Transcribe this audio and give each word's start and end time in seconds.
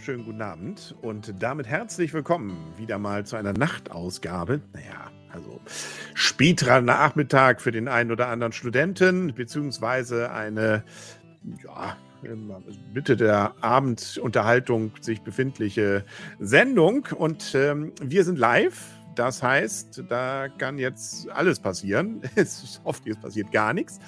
wunderschönen 0.00 0.24
guten 0.24 0.40
Abend 0.40 0.94
und 1.02 1.34
damit 1.42 1.66
herzlich 1.66 2.14
willkommen 2.14 2.72
wieder 2.78 2.98
mal 2.98 3.26
zu 3.26 3.36
einer 3.36 3.52
Nachtausgabe. 3.52 4.62
Naja, 4.72 5.10
also 5.30 5.60
späterer 6.14 6.80
Nachmittag 6.80 7.60
für 7.60 7.70
den 7.70 7.86
einen 7.86 8.10
oder 8.10 8.28
anderen 8.28 8.54
Studenten, 8.54 9.34
beziehungsweise 9.34 10.32
eine, 10.32 10.84
ja, 11.62 11.98
Mitte 12.94 13.14
der 13.14 13.52
Abendunterhaltung 13.60 14.92
sich 15.02 15.20
befindliche 15.20 16.06
Sendung. 16.38 17.06
Und 17.14 17.54
ähm, 17.54 17.92
wir 18.00 18.24
sind 18.24 18.38
live 18.38 18.82
das 19.14 19.42
heißt, 19.42 20.04
da 20.08 20.48
kann 20.48 20.78
jetzt 20.78 21.28
alles 21.30 21.58
passieren. 21.60 22.22
Es 22.36 22.80
hoffentlich 22.84 23.16
es 23.16 23.22
passiert 23.22 23.52
gar 23.52 23.72
nichts. 23.72 23.98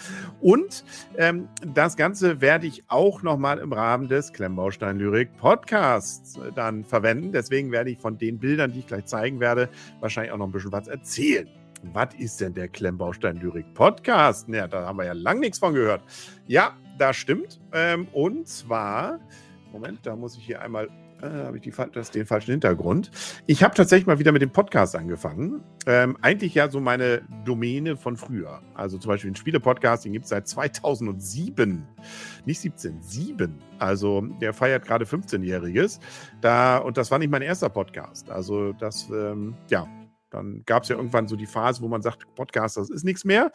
Und 0.40 0.84
ähm, 1.18 1.48
das 1.74 1.96
Ganze 1.96 2.40
werde 2.40 2.66
ich 2.66 2.84
auch 2.88 3.22
nochmal 3.22 3.58
im 3.58 3.72
Rahmen 3.72 4.08
des 4.08 4.32
Klemmbaustein 4.32 4.98
Lyrik 4.98 5.36
Podcasts 5.36 6.36
äh, 6.36 6.52
dann 6.52 6.84
verwenden. 6.84 7.32
Deswegen 7.32 7.70
werde 7.72 7.90
ich 7.90 7.98
von 7.98 8.16
den 8.16 8.38
Bildern, 8.38 8.72
die 8.72 8.80
ich 8.80 8.86
gleich 8.86 9.06
zeigen 9.06 9.40
werde, 9.40 9.68
wahrscheinlich 10.00 10.32
auch 10.32 10.38
noch 10.38 10.46
ein 10.46 10.52
bisschen 10.52 10.72
was 10.72 10.88
erzählen. 10.88 11.48
Was 11.92 12.14
ist 12.16 12.40
denn 12.40 12.54
der 12.54 12.68
Klemmbaustein 12.68 13.36
Lyrik 13.38 13.74
Podcast? 13.74 14.48
Ja, 14.48 14.68
da 14.68 14.86
haben 14.86 14.98
wir 14.98 15.04
ja 15.04 15.14
lang 15.14 15.40
nichts 15.40 15.58
von 15.58 15.74
gehört. 15.74 16.02
Ja, 16.46 16.76
das 16.96 17.16
stimmt. 17.16 17.60
Ähm, 17.72 18.06
und 18.12 18.46
zwar, 18.46 19.18
Moment, 19.72 20.00
da 20.04 20.16
muss 20.16 20.36
ich 20.36 20.44
hier 20.44 20.60
einmal 20.60 20.88
äh, 21.22 21.44
habe 21.44 21.56
ich 21.56 21.62
die, 21.62 21.72
das, 21.92 22.10
den 22.10 22.26
falschen 22.26 22.50
Hintergrund. 22.50 23.10
Ich 23.46 23.62
habe 23.62 23.74
tatsächlich 23.74 24.06
mal 24.06 24.18
wieder 24.18 24.32
mit 24.32 24.42
dem 24.42 24.50
Podcast 24.50 24.96
angefangen. 24.96 25.62
Ähm, 25.86 26.16
eigentlich 26.20 26.54
ja 26.54 26.68
so 26.68 26.80
meine 26.80 27.22
Domäne 27.44 27.96
von 27.96 28.16
früher. 28.16 28.60
Also 28.74 28.98
zum 28.98 29.08
Beispiel 29.08 29.30
den 29.30 29.36
Spiele-Podcast, 29.36 30.04
den 30.04 30.12
gibt 30.12 30.24
es 30.24 30.30
seit 30.30 30.48
2007. 30.48 31.86
Nicht 32.44 32.60
17, 32.60 33.00
7. 33.00 33.54
Also 33.78 34.22
der 34.40 34.52
feiert 34.52 34.84
gerade 34.84 35.04
15-Jähriges. 35.04 36.00
Da, 36.40 36.78
und 36.78 36.96
das 36.96 37.10
war 37.10 37.18
nicht 37.18 37.30
mein 37.30 37.42
erster 37.42 37.68
Podcast. 37.68 38.28
Also 38.30 38.72
das, 38.72 39.08
ähm, 39.10 39.54
ja, 39.70 39.86
dann 40.32 40.62
gab 40.66 40.84
es 40.84 40.88
ja 40.88 40.96
irgendwann 40.96 41.28
so 41.28 41.36
die 41.36 41.46
Phase, 41.46 41.82
wo 41.82 41.88
man 41.88 42.02
sagt, 42.02 42.26
Podcast, 42.34 42.76
das 42.76 42.90
ist 42.90 43.04
nichts 43.04 43.24
mehr. 43.24 43.52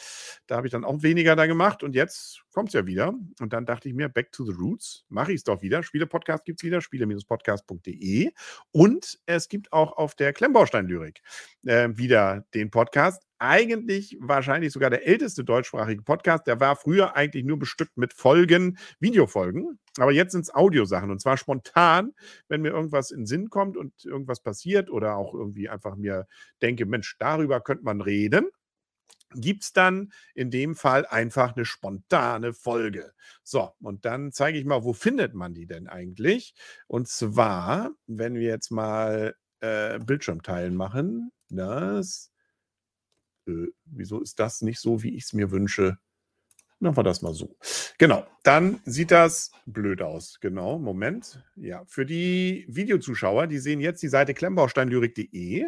Da 0.47 0.57
habe 0.57 0.67
ich 0.67 0.71
dann 0.71 0.83
auch 0.83 1.01
weniger 1.01 1.35
da 1.35 1.45
gemacht 1.45 1.83
und 1.83 1.95
jetzt 1.95 2.43
kommt 2.53 2.69
es 2.69 2.73
ja 2.73 2.85
wieder. 2.85 3.13
Und 3.39 3.53
dann 3.53 3.65
dachte 3.65 3.89
ich 3.89 3.95
mir, 3.95 4.09
back 4.09 4.31
to 4.31 4.45
the 4.45 4.51
roots, 4.51 5.05
mache 5.09 5.31
ich 5.31 5.37
es 5.37 5.43
doch 5.43 5.61
wieder. 5.61 5.83
Spiele-Podcast 5.83 6.45
gibt 6.45 6.59
es 6.59 6.63
wieder, 6.63 6.81
spiele-podcast.de. 6.81 8.31
Und 8.71 9.19
es 9.25 9.49
gibt 9.49 9.73
auch 9.73 9.97
auf 9.97 10.15
der 10.15 10.33
Klemmbaustein-Lyrik 10.33 11.21
äh, 11.65 11.89
wieder 11.93 12.45
den 12.53 12.71
Podcast 12.71 13.26
eigentlich 13.39 14.17
wahrscheinlich 14.19 14.71
sogar 14.73 14.89
der 14.89 15.07
älteste 15.07 15.43
deutschsprachige 15.43 16.01
Podcast. 16.03 16.47
Der 16.47 16.59
war 16.59 16.75
früher 16.75 17.15
eigentlich 17.15 17.45
nur 17.45 17.59
bestückt 17.59 17.97
mit 17.97 18.13
Folgen, 18.13 18.77
Videofolgen. 18.99 19.79
Aber 19.97 20.11
jetzt 20.11 20.31
sind 20.31 20.41
es 20.41 20.53
Audiosachen 20.53 21.11
und 21.11 21.21
zwar 21.21 21.37
spontan, 21.37 22.13
wenn 22.47 22.61
mir 22.61 22.69
irgendwas 22.69 23.11
in 23.11 23.25
Sinn 23.25 23.49
kommt 23.49 23.77
und 23.77 23.93
irgendwas 24.05 24.41
passiert 24.41 24.89
oder 24.89 25.15
auch 25.17 25.33
irgendwie 25.33 25.69
einfach 25.69 25.95
mir 25.95 26.27
denke, 26.61 26.85
Mensch, 26.85 27.15
darüber 27.19 27.61
könnte 27.61 27.83
man 27.83 28.01
reden 28.01 28.47
gibt 29.33 29.63
es 29.63 29.73
dann 29.73 30.11
in 30.35 30.51
dem 30.51 30.75
Fall 30.75 31.05
einfach 31.05 31.55
eine 31.55 31.65
spontane 31.65 32.53
Folge. 32.53 33.13
So, 33.43 33.71
und 33.81 34.05
dann 34.05 34.31
zeige 34.31 34.57
ich 34.57 34.65
mal, 34.65 34.83
wo 34.83 34.93
findet 34.93 35.33
man 35.33 35.53
die 35.53 35.67
denn 35.67 35.87
eigentlich? 35.87 36.53
Und 36.87 37.07
zwar, 37.07 37.91
wenn 38.05 38.35
wir 38.35 38.47
jetzt 38.47 38.71
mal 38.71 39.35
äh, 39.59 39.99
Bildschirmteilen 39.99 40.75
machen, 40.75 41.31
das 41.49 42.31
äh, 43.47 43.67
wieso 43.85 44.21
ist 44.21 44.39
das 44.39 44.61
nicht 44.61 44.79
so, 44.79 45.03
wie 45.03 45.15
ich 45.15 45.25
es 45.25 45.33
mir 45.33 45.51
wünsche? 45.51 45.97
Machen 46.79 46.97
wir 46.97 47.03
das 47.03 47.23
mal 47.23 47.33
so. 47.33 47.57
Genau, 47.97 48.27
dann 48.43 48.79
sieht 48.85 49.09
das 49.09 49.51
blöd 49.65 50.03
aus. 50.03 50.37
Genau, 50.41 50.77
Moment. 50.77 51.43
Ja, 51.55 51.83
für 51.87 52.05
die 52.05 52.67
Videozuschauer, 52.69 53.47
die 53.47 53.57
sehen 53.57 53.79
jetzt 53.79 54.03
die 54.03 54.09
Seite 54.09 54.35
klemmbausteinlyrik.de 54.35 55.65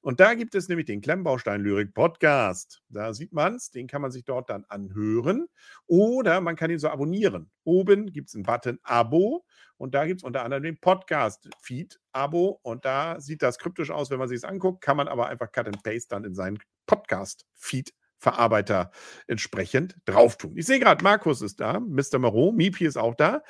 und 0.00 0.18
da 0.18 0.32
gibt 0.32 0.54
es 0.54 0.70
nämlich 0.70 0.86
den 0.86 1.02
Klemmbausteinlyrik 1.02 1.92
Podcast. 1.92 2.82
Da 2.88 3.12
sieht 3.12 3.34
man 3.34 3.56
es, 3.56 3.70
den 3.70 3.86
kann 3.86 4.00
man 4.00 4.10
sich 4.10 4.24
dort 4.24 4.48
dann 4.48 4.64
anhören 4.68 5.46
oder 5.86 6.40
man 6.40 6.56
kann 6.56 6.70
ihn 6.70 6.78
so 6.78 6.88
abonnieren. 6.88 7.50
Oben 7.64 8.10
gibt 8.10 8.30
es 8.30 8.34
einen 8.34 8.44
Button 8.44 8.78
Abo 8.82 9.44
und 9.76 9.94
da 9.94 10.06
gibt 10.06 10.20
es 10.20 10.24
unter 10.24 10.42
anderem 10.42 10.62
den 10.62 10.80
Podcast-Feed-Abo 10.80 12.60
und 12.62 12.86
da 12.86 13.20
sieht 13.20 13.42
das 13.42 13.58
kryptisch 13.58 13.90
aus, 13.90 14.08
wenn 14.10 14.18
man 14.18 14.28
sich 14.28 14.36
es 14.36 14.44
anguckt, 14.44 14.80
kann 14.80 14.96
man 14.96 15.06
aber 15.06 15.28
einfach 15.28 15.52
Cut 15.52 15.66
and 15.66 15.82
Paste 15.82 16.08
dann 16.08 16.24
in 16.24 16.34
seinen 16.34 16.58
Podcast-Feed 16.86 17.92
Verarbeiter 18.18 18.90
entsprechend 19.26 19.96
drauf 20.04 20.36
tun. 20.38 20.56
Ich 20.56 20.66
sehe 20.66 20.78
gerade, 20.78 21.02
Markus 21.04 21.42
ist 21.42 21.60
da, 21.60 21.80
Mr. 21.80 22.18
Moreau, 22.18 22.52
Mipi 22.52 22.86
ist 22.86 22.96
auch 22.96 23.14
da. 23.14 23.42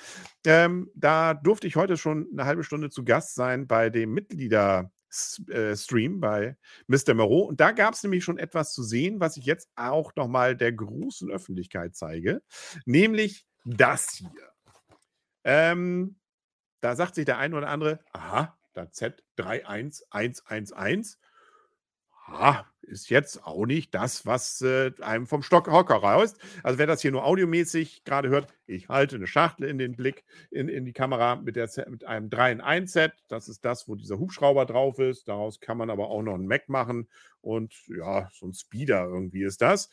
Ähm, 0.45 0.91
da 0.95 1.35
durfte 1.35 1.67
ich 1.67 1.77
heute 1.77 1.97
schon 1.97 2.29
eine 2.33 2.45
halbe 2.45 2.65
Stunde 2.65 2.91
zu 2.91 3.05
Gast 3.05 3.35
sein 3.35 3.67
bei 3.67 3.91
dem 3.91 4.13
Mitglieder-Stream 4.13 6.21
bei 6.21 6.57
Mr. 6.89 7.15
Moreau. 7.15 7.43
Und 7.43 7.61
da 7.61 7.73
gab 7.73 7.95
es 7.95 8.03
nämlich 8.03 8.25
schon 8.25 8.39
etwas 8.39 8.73
zu 8.73 8.83
sehen, 8.83 9.21
was 9.21 9.37
ich 9.37 9.45
jetzt 9.47 9.71
auch 9.77 10.17
nochmal 10.17 10.57
der 10.57 10.73
großen 10.73 11.31
Öffentlichkeit 11.31 11.95
zeige, 11.95 12.43
nämlich 12.85 13.47
das 13.65 14.11
hier. 14.11 14.51
Ähm, 15.45 16.17
da 16.81 16.97
sagt 16.97 17.15
sich 17.15 17.25
der 17.25 17.39
eine 17.39 17.57
oder 17.57 17.69
andere, 17.69 18.01
aha, 18.13 18.59
da 18.75 18.83
Z31111. 18.83 21.17
Ha, 22.29 22.67
ist 22.83 23.09
jetzt 23.11 23.45
auch 23.45 23.67
nicht 23.67 23.95
das, 23.95 24.27
was 24.27 24.61
äh, 24.61 24.93
einem 25.01 25.27
vom 25.27 25.43
Stockhocker 25.43 25.95
raus. 25.97 26.35
Also 26.65 26.79
wer 26.79 26.87
das 26.87 27.01
hier 27.03 27.13
nur 27.13 27.25
audiomäßig 27.25 28.05
gerade 28.05 28.29
hört, 28.29 28.53
ich 28.67 28.89
halte 28.89 29.17
eine 29.17 29.29
Schachtel 29.29 29.69
in 29.69 29.79
den 29.79 29.95
Blick, 29.95 30.25
in, 30.51 30.69
in 30.69 30.85
die 30.85 30.93
Kamera 30.93 31.37
mit, 31.37 31.55
der, 31.55 31.69
mit 31.89 32.05
einem 32.05 32.29
3 32.31 32.53
in 32.53 32.61
1 32.61 32.93
Set. 32.93 33.13
Das 33.29 33.49
ist 33.49 33.65
das, 33.65 33.87
wo 33.87 33.95
dieser 33.95 34.19
Hubschrauber 34.19 34.67
drauf 34.67 34.99
ist. 34.99 35.29
Daraus 35.29 35.61
kann 35.61 35.79
man 35.79 35.89
aber 35.91 36.09
auch 36.09 36.23
noch 36.23 36.35
einen 36.35 36.49
Mac 36.49 36.69
machen. 36.69 37.09
Und 37.41 37.75
ja, 37.89 38.29
so 38.33 38.47
ein 38.47 38.55
Speeder 38.55 39.05
irgendwie 39.05 39.45
ist 39.45 39.63
das. 39.63 39.89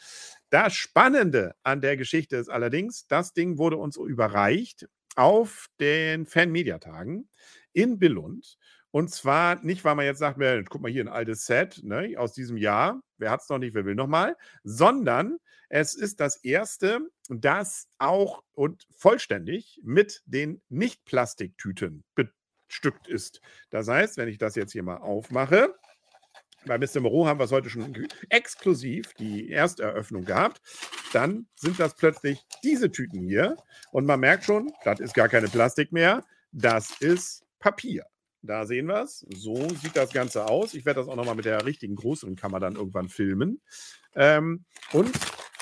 Das 0.49 0.73
Spannende 0.73 1.55
an 1.61 1.81
der 1.81 1.97
Geschichte 1.97 2.37
ist 2.37 2.49
allerdings, 2.49 3.05
das 3.07 3.33
Ding 3.33 3.59
wurde 3.59 3.77
uns 3.77 3.97
überreicht 3.97 4.87
auf 5.15 5.67
den 5.79 6.25
Fan-Media-Tagen 6.25 7.29
in 7.73 7.99
Billund. 7.99 8.57
Und 8.93 9.09
zwar 9.09 9.55
nicht, 9.63 9.83
weil 9.83 9.95
man 9.95 10.05
jetzt 10.05 10.19
sagt, 10.19 10.39
guck 10.69 10.81
mal 10.83 10.91
hier 10.91 11.03
ein 11.03 11.07
altes 11.07 11.47
Set 11.47 11.81
ne, 11.83 12.13
aus 12.15 12.33
diesem 12.33 12.57
Jahr. 12.57 13.01
Wer 13.17 13.31
hat 13.31 13.41
es 13.41 13.49
noch 13.49 13.57
nicht, 13.57 13.73
wer 13.73 13.85
will 13.85 13.95
nochmal? 13.95 14.37
Sondern 14.63 15.39
es 15.69 15.95
ist 15.95 16.19
das 16.19 16.37
erste, 16.43 16.99
das 17.27 17.87
auch 17.97 18.43
und 18.51 18.85
vollständig 18.95 19.81
mit 19.83 20.21
den 20.27 20.61
Nicht-Plastiktüten 20.69 22.03
bestückt 22.13 23.07
ist. 23.07 23.41
Das 23.71 23.87
heißt, 23.87 24.17
wenn 24.17 24.29
ich 24.29 24.37
das 24.37 24.53
jetzt 24.53 24.73
hier 24.73 24.83
mal 24.83 24.97
aufmache, 24.97 25.73
bei 26.67 26.77
Mr. 26.77 26.99
Moreau 26.99 27.25
haben 27.25 27.39
wir 27.39 27.45
es 27.45 27.51
heute 27.51 27.71
schon 27.71 28.07
exklusiv 28.29 29.15
die 29.15 29.49
Ersteröffnung 29.49 30.23
gehabt. 30.23 30.61
Dann 31.13 31.47
sind 31.55 31.79
das 31.79 31.95
plötzlich 31.95 32.45
diese 32.63 32.91
Tüten 32.91 33.21
hier. 33.21 33.57
Und 33.91 34.05
man 34.05 34.19
merkt 34.19 34.43
schon, 34.43 34.71
das 34.85 34.99
ist 34.99 35.15
gar 35.15 35.29
keine 35.29 35.47
Plastik 35.47 35.91
mehr. 35.91 36.23
Das 36.51 37.01
ist 37.01 37.43
Papier. 37.57 38.05
Da 38.45 38.65
sehen 38.65 38.87
wir 38.87 39.03
es. 39.03 39.25
So 39.33 39.69
sieht 39.69 39.95
das 39.95 40.11
Ganze 40.11 40.45
aus. 40.45 40.73
Ich 40.73 40.85
werde 40.85 40.99
das 40.99 41.07
auch 41.07 41.15
nochmal 41.15 41.35
mit 41.35 41.45
der 41.45 41.65
richtigen 41.65 41.95
größeren 41.95 42.35
Kamera 42.35 42.59
dann 42.59 42.75
irgendwann 42.75 43.07
filmen. 43.07 43.61
Ähm, 44.15 44.65
und 44.91 45.11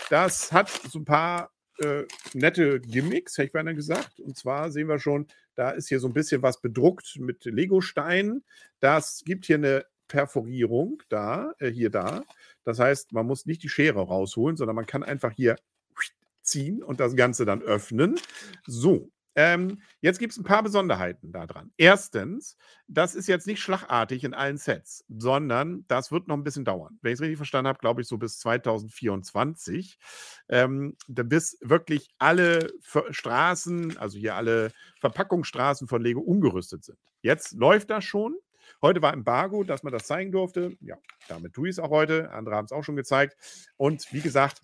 das 0.09 0.52
hat 0.52 0.69
so 0.69 1.00
ein 1.00 1.06
paar 1.06 1.52
äh, 1.78 2.06
nette 2.34 2.81
Gimmicks, 2.81 3.38
hätte 3.38 3.47
ich 3.47 3.53
beinahe 3.53 3.75
gesagt. 3.75 4.20
Und 4.20 4.36
zwar 4.36 4.72
sehen 4.72 4.88
wir 4.88 4.97
schon, 4.97 5.28
da 5.56 5.70
ist 5.70 5.90
hier 5.90 6.00
so 6.00 6.08
ein 6.08 6.14
bisschen 6.14 6.41
was 6.41 6.59
bedruckt 6.59 7.18
mit 7.20 7.46
Lego-Steinen. 7.46 8.44
Das 8.80 9.22
gibt 9.25 9.46
hier 9.46 9.58
eine 9.58 9.86
Perforierung 10.08 11.03
da, 11.08 11.53
äh, 11.59 11.70
hier 11.70 11.91
da. 11.91 12.24
Das 12.64 12.80
heißt, 12.80 13.14
man 13.14 13.28
muss 13.28 13.46
nicht 13.46 13.61
die 13.61 13.70
Schere 13.70 14.02
rausholen, 14.02 14.58
sondern 14.58 14.76
man 14.76 14.88
kann 14.88 15.03
einfach 15.03 15.32
hier 15.32 15.55
ziehen 16.41 16.82
und 16.82 17.00
das 17.00 17.16
Ganze 17.16 17.46
dann 17.46 17.61
öffnen. 17.61 18.20
So, 18.66 19.11
ähm, 19.35 19.81
jetzt 20.01 20.19
gibt 20.19 20.33
es 20.33 20.37
ein 20.37 20.43
paar 20.43 20.63
Besonderheiten 20.63 21.31
daran. 21.31 21.72
Erstens, 21.78 22.57
das 22.87 23.16
ist 23.16 23.28
jetzt 23.28 23.47
nicht 23.47 23.61
schlagartig 23.61 24.23
in 24.23 24.33
allen 24.33 24.57
Sets, 24.57 25.05
sondern 25.07 25.85
das 25.87 26.11
wird 26.11 26.28
noch 26.28 26.35
ein 26.35 26.43
bisschen 26.43 26.66
dauern. 26.66 26.99
Wenn 27.01 27.13
ich 27.13 27.17
es 27.17 27.22
richtig 27.22 27.37
verstanden 27.37 27.69
habe, 27.69 27.79
glaube 27.79 28.01
ich 28.01 28.07
so 28.07 28.17
bis 28.17 28.39
2024, 28.39 29.97
ähm, 30.49 30.97
bis 31.07 31.57
wirklich 31.61 32.09
alle 32.17 32.72
Straßen, 33.09 33.97
also 33.97 34.17
hier 34.17 34.35
alle 34.35 34.72
Verpackungsstraßen 34.99 35.87
von 35.87 36.01
Lego 36.01 36.19
umgerüstet 36.19 36.83
sind. 36.83 36.97
Jetzt 37.22 37.53
läuft 37.53 37.89
das 37.89 38.03
schon. 38.03 38.35
Heute 38.81 39.01
war 39.01 39.13
Embargo, 39.13 39.63
dass 39.63 39.83
man 39.83 39.93
das 39.93 40.05
zeigen 40.07 40.31
durfte. 40.31 40.75
Ja, 40.81 40.97
damit 41.28 41.53
tue 41.53 41.69
ich 41.69 41.73
es 41.73 41.79
auch 41.79 41.89
heute. 41.89 42.31
Andere 42.31 42.55
haben 42.55 42.66
es 42.66 42.72
auch 42.72 42.83
schon 42.83 42.95
gezeigt. 42.95 43.37
Und 43.78 44.11
wie 44.11 44.22
gesagt, 44.22 44.61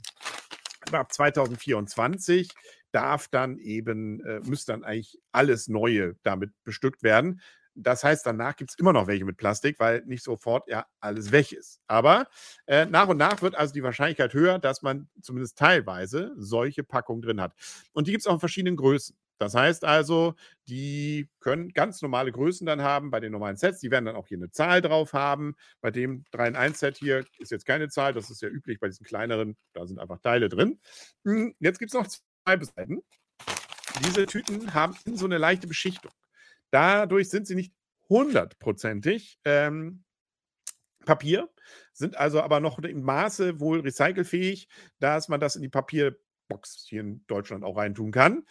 ab 0.93 1.11
2024 1.11 2.49
darf 2.91 3.27
dann 3.27 3.57
eben, 3.59 4.23
äh, 4.25 4.39
müsste 4.41 4.71
dann 4.71 4.83
eigentlich 4.83 5.19
alles 5.31 5.67
Neue 5.67 6.15
damit 6.23 6.51
bestückt 6.63 7.03
werden. 7.03 7.41
Das 7.79 8.03
heißt, 8.03 8.25
danach 8.25 8.55
gibt 8.55 8.71
es 8.71 8.79
immer 8.79 8.91
noch 8.91 9.05
welche 9.05 9.23
mit 9.23 9.37
Plastik, 9.37 9.79
weil 9.79 10.03
nicht 10.05 10.23
sofort 10.23 10.67
ja 10.67 10.87
alles 10.99 11.31
weg 11.31 11.51
ist. 11.51 11.79
Aber 11.85 12.27
äh, 12.65 12.85
nach 12.87 13.07
und 13.07 13.17
nach 13.17 13.43
wird 13.43 13.53
also 13.55 13.71
die 13.71 13.83
Wahrscheinlichkeit 13.83 14.33
höher, 14.33 14.57
dass 14.57 14.81
man 14.81 15.07
zumindest 15.21 15.59
teilweise 15.59 16.33
solche 16.37 16.83
Packungen 16.83 17.21
drin 17.21 17.39
hat. 17.39 17.53
Und 17.93 18.07
die 18.07 18.11
gibt 18.11 18.21
es 18.21 18.27
auch 18.27 18.33
in 18.33 18.39
verschiedenen 18.39 18.77
Größen. 18.77 19.15
Das 19.39 19.53
heißt 19.53 19.85
also, 19.85 20.35
die 20.67 21.29
können 21.39 21.69
ganz 21.69 22.01
normale 22.01 22.31
Größen 22.31 22.65
dann 22.65 22.81
haben 22.81 23.11
bei 23.11 23.19
den 23.19 23.31
normalen 23.31 23.57
Sets. 23.57 23.79
Die 23.79 23.91
werden 23.91 24.05
dann 24.05 24.15
auch 24.15 24.27
hier 24.27 24.37
eine 24.37 24.51
Zahl 24.51 24.81
drauf 24.81 25.13
haben. 25.13 25.55
Bei 25.81 25.91
dem 25.91 26.25
3 26.31 26.47
in 26.49 26.55
1 26.55 26.79
Set 26.79 26.97
hier 26.97 27.23
ist 27.37 27.51
jetzt 27.51 27.65
keine 27.65 27.89
Zahl. 27.89 28.13
Das 28.13 28.29
ist 28.29 28.41
ja 28.41 28.49
üblich 28.49 28.79
bei 28.79 28.87
diesen 28.87 29.05
kleineren. 29.05 29.55
Da 29.73 29.85
sind 29.85 29.99
einfach 29.99 30.19
Teile 30.19 30.49
drin. 30.49 30.79
Hm, 31.23 31.55
jetzt 31.59 31.79
gibt 31.79 31.93
es 31.93 31.99
noch 31.99 32.07
zwei 32.07 32.65
Seiten. 32.65 33.03
Diese 34.05 34.25
Tüten 34.25 34.73
haben 34.73 34.95
so 35.15 35.25
eine 35.25 35.37
leichte 35.37 35.67
Beschichtung. 35.67 36.11
Dadurch 36.71 37.29
sind 37.29 37.47
sie 37.47 37.55
nicht 37.55 37.73
hundertprozentig 38.09 39.39
ähm, 39.45 40.03
Papier, 41.05 41.49
sind 41.93 42.17
also 42.17 42.41
aber 42.41 42.59
noch 42.59 42.79
im 42.79 43.01
Maße 43.01 43.59
wohl 43.59 43.79
recycelfähig, 43.79 44.67
dass 44.99 45.29
man 45.29 45.39
das 45.39 45.55
in 45.55 45.61
die 45.61 45.69
Papierbox 45.69 46.85
hier 46.87 47.01
in 47.01 47.25
Deutschland 47.27 47.63
auch 47.63 47.77
reintun 47.77 48.11
kann. 48.11 48.45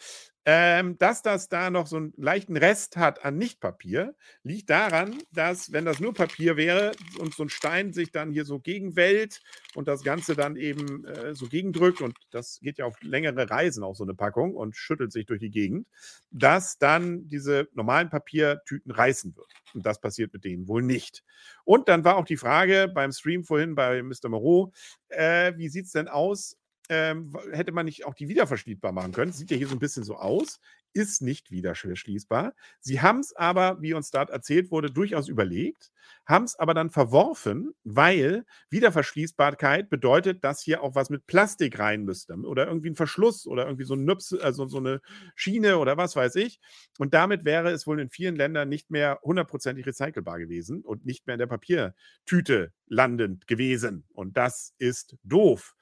Ähm, 0.49 0.97
dass 0.97 1.21
das 1.23 1.49
da 1.49 1.69
noch 1.69 1.87
so 1.87 1.97
einen 1.97 2.13
leichten 2.15 2.55
Rest 2.55 2.95
hat 2.95 3.25
an 3.25 3.37
Nichtpapier, 3.37 4.15
liegt 4.43 4.69
daran, 4.69 5.21
dass, 5.33 5.73
wenn 5.73 5.83
das 5.83 5.99
nur 5.99 6.13
Papier 6.13 6.55
wäre 6.55 6.93
und 7.19 7.33
so 7.35 7.43
ein 7.43 7.49
Stein 7.49 7.91
sich 7.91 8.13
dann 8.13 8.31
hier 8.31 8.45
so 8.45 8.57
gegenwellt 8.57 9.41
und 9.75 9.89
das 9.89 10.03
Ganze 10.03 10.37
dann 10.37 10.55
eben 10.55 11.03
äh, 11.03 11.35
so 11.35 11.49
gegendrückt, 11.49 11.99
und 11.99 12.15
das 12.31 12.61
geht 12.61 12.77
ja 12.77 12.85
auf 12.85 12.95
längere 13.01 13.49
Reisen 13.49 13.83
auch 13.83 13.95
so 13.95 14.05
eine 14.05 14.13
Packung 14.13 14.55
und 14.55 14.77
schüttelt 14.77 15.11
sich 15.11 15.25
durch 15.25 15.41
die 15.41 15.51
Gegend, 15.51 15.85
dass 16.31 16.77
dann 16.77 17.27
diese 17.27 17.67
normalen 17.73 18.09
Papiertüten 18.09 18.91
reißen 18.91 19.35
wird. 19.35 19.51
Und 19.73 19.85
das 19.85 19.99
passiert 19.99 20.31
mit 20.31 20.45
denen 20.45 20.69
wohl 20.69 20.81
nicht. 20.81 21.25
Und 21.65 21.89
dann 21.89 22.05
war 22.05 22.15
auch 22.15 22.25
die 22.25 22.37
Frage 22.37 22.89
beim 22.93 23.11
Stream 23.11 23.43
vorhin 23.43 23.75
bei 23.75 24.01
Mr. 24.01 24.29
Moreau, 24.29 24.71
äh, 25.09 25.53
wie 25.57 25.67
sieht 25.67 25.87
es 25.87 25.91
denn 25.91 26.07
aus, 26.07 26.56
ähm, 26.89 27.35
hätte 27.51 27.71
man 27.71 27.85
nicht 27.85 28.05
auch 28.05 28.13
die 28.13 28.29
wieder 28.29 28.47
verschließbar 28.47 28.91
machen 28.91 29.11
können. 29.11 29.31
Sieht 29.31 29.51
ja 29.51 29.57
hier 29.57 29.67
so 29.67 29.75
ein 29.75 29.79
bisschen 29.79 30.03
so 30.03 30.15
aus, 30.15 30.59
ist 30.93 31.21
nicht 31.21 31.51
wieder 31.51 31.75
verschließbar. 31.75 32.53
Sie 32.79 33.01
haben 33.01 33.19
es 33.19 33.35
aber, 33.35 33.81
wie 33.81 33.93
uns 33.93 34.09
dort 34.09 34.29
erzählt 34.29 34.71
wurde, 34.71 34.89
durchaus 34.91 35.27
überlegt, 35.27 35.91
haben 36.25 36.45
es 36.45 36.57
aber 36.57 36.73
dann 36.73 36.89
verworfen, 36.89 37.73
weil 37.83 38.45
Wiederverschließbarkeit 38.69 39.89
bedeutet, 39.89 40.43
dass 40.43 40.61
hier 40.61 40.81
auch 40.81 40.95
was 40.95 41.09
mit 41.09 41.27
Plastik 41.27 41.77
rein 41.79 42.03
müsste 42.03 42.33
oder 42.35 42.67
irgendwie 42.67 42.89
ein 42.89 42.95
Verschluss 42.95 43.45
oder 43.45 43.65
irgendwie 43.65 43.83
so 43.85 43.93
ein 43.95 44.05
Nüpse, 44.05 44.41
also 44.43 44.67
so 44.67 44.77
eine 44.77 45.01
Schiene 45.35 45.77
oder 45.77 45.97
was 45.97 46.15
weiß 46.15 46.35
ich. 46.35 46.59
Und 46.97 47.13
damit 47.13 47.45
wäre 47.45 47.71
es 47.71 47.85
wohl 47.85 47.99
in 47.99 48.09
vielen 48.09 48.35
Ländern 48.35 48.69
nicht 48.69 48.89
mehr 48.89 49.19
hundertprozentig 49.23 49.85
recycelbar 49.85 50.39
gewesen 50.39 50.81
und 50.81 51.05
nicht 51.05 51.27
mehr 51.27 51.35
in 51.35 51.39
der 51.39 51.47
Papiertüte 51.47 52.71
landend 52.87 53.47
gewesen. 53.47 54.05
Und 54.13 54.37
das 54.37 54.73
ist 54.79 55.17
doof. 55.23 55.75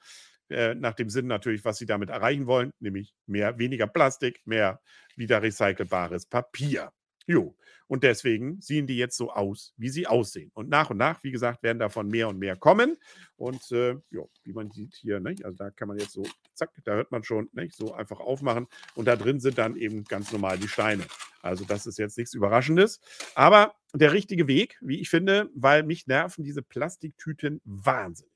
Äh, 0.48 0.74
nach 0.74 0.94
dem 0.94 1.10
Sinn 1.10 1.26
natürlich, 1.26 1.64
was 1.64 1.78
sie 1.78 1.86
damit 1.86 2.10
erreichen 2.10 2.46
wollen, 2.46 2.72
nämlich 2.78 3.14
mehr, 3.26 3.58
weniger 3.58 3.86
Plastik, 3.86 4.40
mehr 4.46 4.80
wieder 5.16 5.42
recycelbares 5.42 6.26
Papier. 6.26 6.92
Jo, 7.26 7.56
und 7.88 8.04
deswegen 8.04 8.60
sehen 8.60 8.86
die 8.86 8.96
jetzt 8.96 9.16
so 9.16 9.32
aus, 9.32 9.72
wie 9.76 9.88
sie 9.88 10.06
aussehen. 10.06 10.50
Und 10.54 10.68
nach 10.68 10.90
und 10.90 10.96
nach, 10.96 11.22
wie 11.24 11.30
gesagt, 11.30 11.62
werden 11.62 11.78
davon 11.78 12.08
mehr 12.08 12.28
und 12.28 12.38
mehr 12.38 12.56
kommen. 12.56 12.96
Und 13.36 13.70
äh, 13.72 13.96
jo, 14.10 14.30
wie 14.44 14.52
man 14.52 14.70
sieht 14.70 14.94
hier, 14.94 15.20
ne, 15.20 15.34
also 15.42 15.56
da 15.56 15.70
kann 15.70 15.88
man 15.88 15.98
jetzt 15.98 16.12
so, 16.12 16.24
zack, 16.54 16.70
da 16.84 16.94
hört 16.94 17.10
man 17.10 17.24
schon, 17.24 17.48
ne, 17.52 17.68
so 17.72 17.94
einfach 17.94 18.20
aufmachen. 18.20 18.66
Und 18.94 19.06
da 19.06 19.16
drin 19.16 19.40
sind 19.40 19.58
dann 19.58 19.76
eben 19.76 20.04
ganz 20.04 20.32
normal 20.32 20.58
die 20.58 20.68
Steine. 20.68 21.04
Also 21.42 21.64
das 21.64 21.86
ist 21.86 21.98
jetzt 21.98 22.18
nichts 22.18 22.34
Überraschendes. 22.34 23.00
Aber 23.34 23.74
der 23.92 24.12
richtige 24.12 24.46
Weg, 24.46 24.78
wie 24.80 25.00
ich 25.00 25.08
finde, 25.08 25.50
weil 25.54 25.82
mich 25.82 26.06
nerven 26.06 26.44
diese 26.44 26.62
Plastiktüten 26.62 27.60
wahnsinnig. 27.64 28.35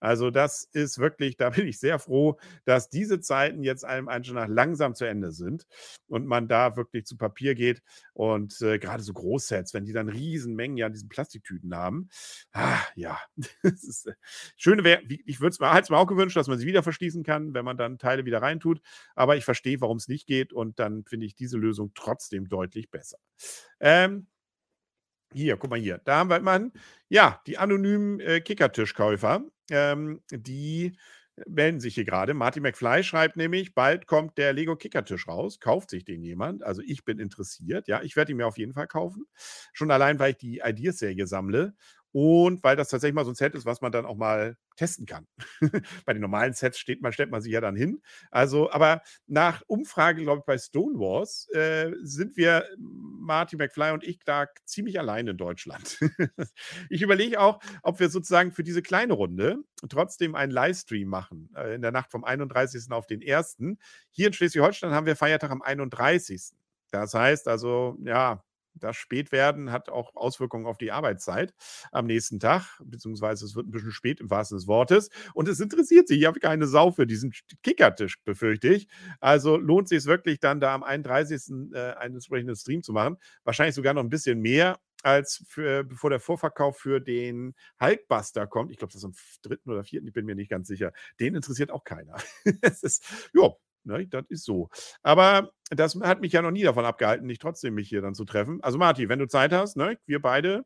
Also 0.00 0.30
das 0.30 0.64
ist 0.72 0.98
wirklich, 0.98 1.36
da 1.36 1.50
bin 1.50 1.66
ich 1.66 1.78
sehr 1.78 1.98
froh, 1.98 2.38
dass 2.64 2.88
diese 2.90 3.20
Zeiten 3.20 3.62
jetzt 3.62 3.84
einem 3.84 4.08
schon 4.24 4.34
nach 4.36 4.48
langsam 4.48 4.94
zu 4.94 5.04
Ende 5.04 5.32
sind 5.32 5.66
und 6.06 6.26
man 6.26 6.48
da 6.48 6.76
wirklich 6.76 7.04
zu 7.04 7.16
Papier 7.16 7.54
geht 7.54 7.82
und 8.12 8.60
äh, 8.62 8.78
gerade 8.78 9.02
so 9.02 9.12
Großsets, 9.12 9.74
wenn 9.74 9.84
die 9.84 9.92
dann 9.92 10.08
Riesenmengen 10.08 10.76
ja 10.76 10.86
an 10.86 10.92
diesen 10.92 11.08
Plastiktüten 11.08 11.74
haben, 11.74 12.08
ah, 12.52 12.78
ja, 12.94 13.18
das 13.62 13.84
ist 13.84 14.06
äh, 14.06 14.14
schöne 14.56 14.84
wäre, 14.84 15.02
ich 15.26 15.40
würde 15.40 15.50
es 15.50 15.60
mir, 15.60 15.68
mir 15.90 15.98
auch 15.98 16.06
gewünscht, 16.06 16.36
dass 16.36 16.48
man 16.48 16.58
sie 16.58 16.66
wieder 16.66 16.82
verschließen 16.82 17.22
kann, 17.22 17.54
wenn 17.54 17.64
man 17.64 17.76
dann 17.76 17.98
Teile 17.98 18.24
wieder 18.24 18.42
reintut, 18.42 18.80
aber 19.14 19.36
ich 19.36 19.44
verstehe, 19.44 19.80
warum 19.80 19.96
es 19.96 20.08
nicht 20.08 20.26
geht 20.26 20.52
und 20.52 20.78
dann 20.78 21.04
finde 21.04 21.26
ich 21.26 21.34
diese 21.34 21.58
Lösung 21.58 21.92
trotzdem 21.94 22.48
deutlich 22.48 22.90
besser. 22.90 23.18
Ähm, 23.80 24.26
hier, 25.34 25.56
guck 25.56 25.70
mal 25.70 25.78
hier. 25.78 25.98
Da 26.04 26.16
haben 26.18 26.30
wir 26.30 26.40
mal, 26.40 26.72
ja, 27.08 27.42
die 27.46 27.58
anonymen 27.58 28.20
äh, 28.20 28.40
Kickertischkäufer. 28.40 29.44
Ähm, 29.70 30.22
die 30.30 30.96
melden 31.46 31.80
sich 31.80 31.94
hier 31.94 32.04
gerade. 32.04 32.34
Marty 32.34 32.60
McFly 32.60 33.04
schreibt 33.04 33.36
nämlich, 33.36 33.74
bald 33.74 34.06
kommt 34.06 34.38
der 34.38 34.52
Lego 34.52 34.76
Kickertisch 34.76 35.28
raus. 35.28 35.60
Kauft 35.60 35.90
sich 35.90 36.04
den 36.04 36.22
jemand? 36.22 36.62
Also 36.64 36.82
ich 36.84 37.04
bin 37.04 37.18
interessiert. 37.20 37.86
Ja, 37.88 38.02
ich 38.02 38.16
werde 38.16 38.32
ihn 38.32 38.38
mir 38.38 38.46
auf 38.46 38.58
jeden 38.58 38.72
Fall 38.74 38.88
kaufen. 38.88 39.24
Schon 39.72 39.90
allein, 39.90 40.18
weil 40.18 40.32
ich 40.32 40.38
die 40.38 40.60
Ideas-Serie 40.64 41.26
sammle 41.26 41.74
und 42.12 42.62
weil 42.64 42.76
das 42.76 42.88
tatsächlich 42.88 43.14
mal 43.14 43.24
so 43.24 43.32
ein 43.32 43.34
Set 43.34 43.54
ist, 43.54 43.66
was 43.66 43.80
man 43.80 43.92
dann 43.92 44.06
auch 44.06 44.16
mal 44.16 44.56
testen 44.76 45.06
kann. 45.06 45.26
bei 46.06 46.12
den 46.12 46.22
normalen 46.22 46.54
Sets 46.54 46.78
steht 46.78 47.02
man, 47.02 47.12
stellt 47.12 47.30
man 47.30 47.42
sich 47.42 47.52
ja 47.52 47.60
dann 47.60 47.76
hin. 47.76 48.00
Also, 48.30 48.70
aber 48.70 49.02
nach 49.26 49.62
Umfrage, 49.66 50.22
glaube 50.22 50.40
ich, 50.40 50.46
bei 50.46 50.56
Stonewalls 50.56 51.48
äh, 51.52 51.92
sind 52.02 52.36
wir, 52.36 52.64
Martin 52.78 53.58
McFly 53.58 53.92
und 53.92 54.04
ich, 54.04 54.20
da 54.24 54.46
ziemlich 54.64 54.98
allein 54.98 55.26
in 55.26 55.36
Deutschland. 55.36 55.98
ich 56.88 57.02
überlege 57.02 57.40
auch, 57.40 57.60
ob 57.82 58.00
wir 58.00 58.08
sozusagen 58.08 58.52
für 58.52 58.62
diese 58.62 58.82
kleine 58.82 59.12
Runde 59.12 59.58
trotzdem 59.88 60.34
einen 60.34 60.52
Livestream 60.52 61.08
machen, 61.08 61.50
äh, 61.56 61.74
in 61.74 61.82
der 61.82 61.92
Nacht 61.92 62.10
vom 62.10 62.24
31. 62.24 62.90
auf 62.90 63.06
den 63.06 63.22
1. 63.22 63.58
Hier 64.10 64.28
in 64.28 64.32
Schleswig-Holstein 64.32 64.92
haben 64.92 65.06
wir 65.06 65.16
Feiertag 65.16 65.50
am 65.50 65.62
31. 65.62 66.52
Das 66.90 67.12
heißt 67.12 67.48
also, 67.48 67.96
ja, 68.02 68.42
das 68.78 68.96
Spätwerden 68.96 69.72
hat 69.72 69.88
auch 69.88 70.14
Auswirkungen 70.16 70.66
auf 70.66 70.78
die 70.78 70.92
Arbeitszeit 70.92 71.54
am 71.92 72.06
nächsten 72.06 72.40
Tag, 72.40 72.80
beziehungsweise 72.84 73.44
es 73.44 73.54
wird 73.54 73.66
ein 73.68 73.70
bisschen 73.70 73.92
spät 73.92 74.20
im 74.20 74.30
wahrsten 74.30 74.58
des 74.58 74.66
Wortes. 74.66 75.10
Und 75.34 75.48
es 75.48 75.60
interessiert 75.60 76.08
sich, 76.08 76.20
ich 76.20 76.26
habe 76.26 76.40
keine 76.40 76.66
Sau 76.66 76.90
für 76.90 77.06
diesen 77.06 77.32
Kickertisch, 77.62 78.22
befürchte 78.24 78.68
ich. 78.68 78.88
Also 79.20 79.56
lohnt 79.56 79.88
sich 79.88 79.98
es 79.98 80.06
wirklich 80.06 80.40
dann 80.40 80.60
da 80.60 80.74
am 80.74 80.82
31. 80.82 81.72
Äh, 81.74 81.92
einen 81.94 82.14
entsprechenden 82.14 82.56
Stream 82.56 82.82
zu 82.82 82.92
machen. 82.92 83.16
Wahrscheinlich 83.44 83.74
sogar 83.74 83.94
noch 83.94 84.02
ein 84.02 84.10
bisschen 84.10 84.40
mehr, 84.40 84.78
als 85.02 85.44
für, 85.48 85.84
bevor 85.84 86.10
der 86.10 86.20
Vorverkauf 86.20 86.78
für 86.78 87.00
den 87.00 87.54
Hulkbuster 87.80 88.46
kommt. 88.46 88.72
Ich 88.72 88.78
glaube, 88.78 88.92
das 88.92 89.02
ist 89.02 89.04
am 89.04 89.14
dritten 89.42 89.70
oder 89.70 89.84
vierten, 89.84 90.08
ich 90.08 90.12
bin 90.12 90.26
mir 90.26 90.34
nicht 90.34 90.50
ganz 90.50 90.68
sicher. 90.68 90.92
Den 91.20 91.34
interessiert 91.34 91.70
auch 91.70 91.84
keiner. 91.84 92.16
es 92.62 92.82
ist, 92.82 93.30
ja, 93.32 93.50
Ne, 93.84 94.06
das 94.06 94.24
ist 94.28 94.44
so. 94.44 94.68
Aber 95.02 95.52
das 95.70 95.96
hat 96.00 96.20
mich 96.20 96.32
ja 96.32 96.42
noch 96.42 96.50
nie 96.50 96.62
davon 96.62 96.84
abgehalten, 96.84 97.26
nicht 97.26 97.42
trotzdem 97.42 97.74
mich 97.74 97.88
hier 97.88 98.02
dann 98.02 98.14
zu 98.14 98.24
treffen. 98.24 98.62
Also 98.62 98.78
Marti, 98.78 99.08
wenn 99.08 99.18
du 99.18 99.26
Zeit 99.26 99.52
hast, 99.52 99.76
ne, 99.76 99.98
wir 100.06 100.20
beide, 100.20 100.64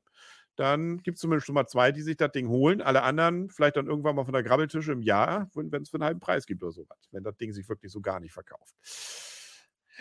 dann 0.57 0.99
gibt 0.99 1.17
es 1.17 1.21
zumindest 1.21 1.47
schon 1.47 1.55
mal 1.55 1.67
zwei, 1.67 1.93
die 1.93 2.03
sich 2.03 2.17
das 2.17 2.33
Ding 2.33 2.49
holen. 2.49 2.83
Alle 2.83 3.03
anderen 3.03 3.49
vielleicht 3.49 3.77
dann 3.77 3.87
irgendwann 3.87 4.15
mal 4.15 4.25
von 4.25 4.35
der 4.35 4.43
Grabbeltische 4.43 4.93
im 4.93 5.03
Jahr, 5.03 5.51
wenn 5.55 5.83
es 5.83 5.91
für 5.91 5.97
einen 5.97 6.05
halben 6.05 6.21
Preis 6.21 6.47
gibt 6.47 6.63
oder 6.63 6.73
sowas. 6.73 6.99
Wenn 7.11 7.25
das 7.25 7.37
Ding 7.37 7.53
sich 7.53 7.69
wirklich 7.69 7.91
so 7.91 8.01
gar 8.01 8.21
nicht 8.21 8.33
verkauft. 8.33 8.75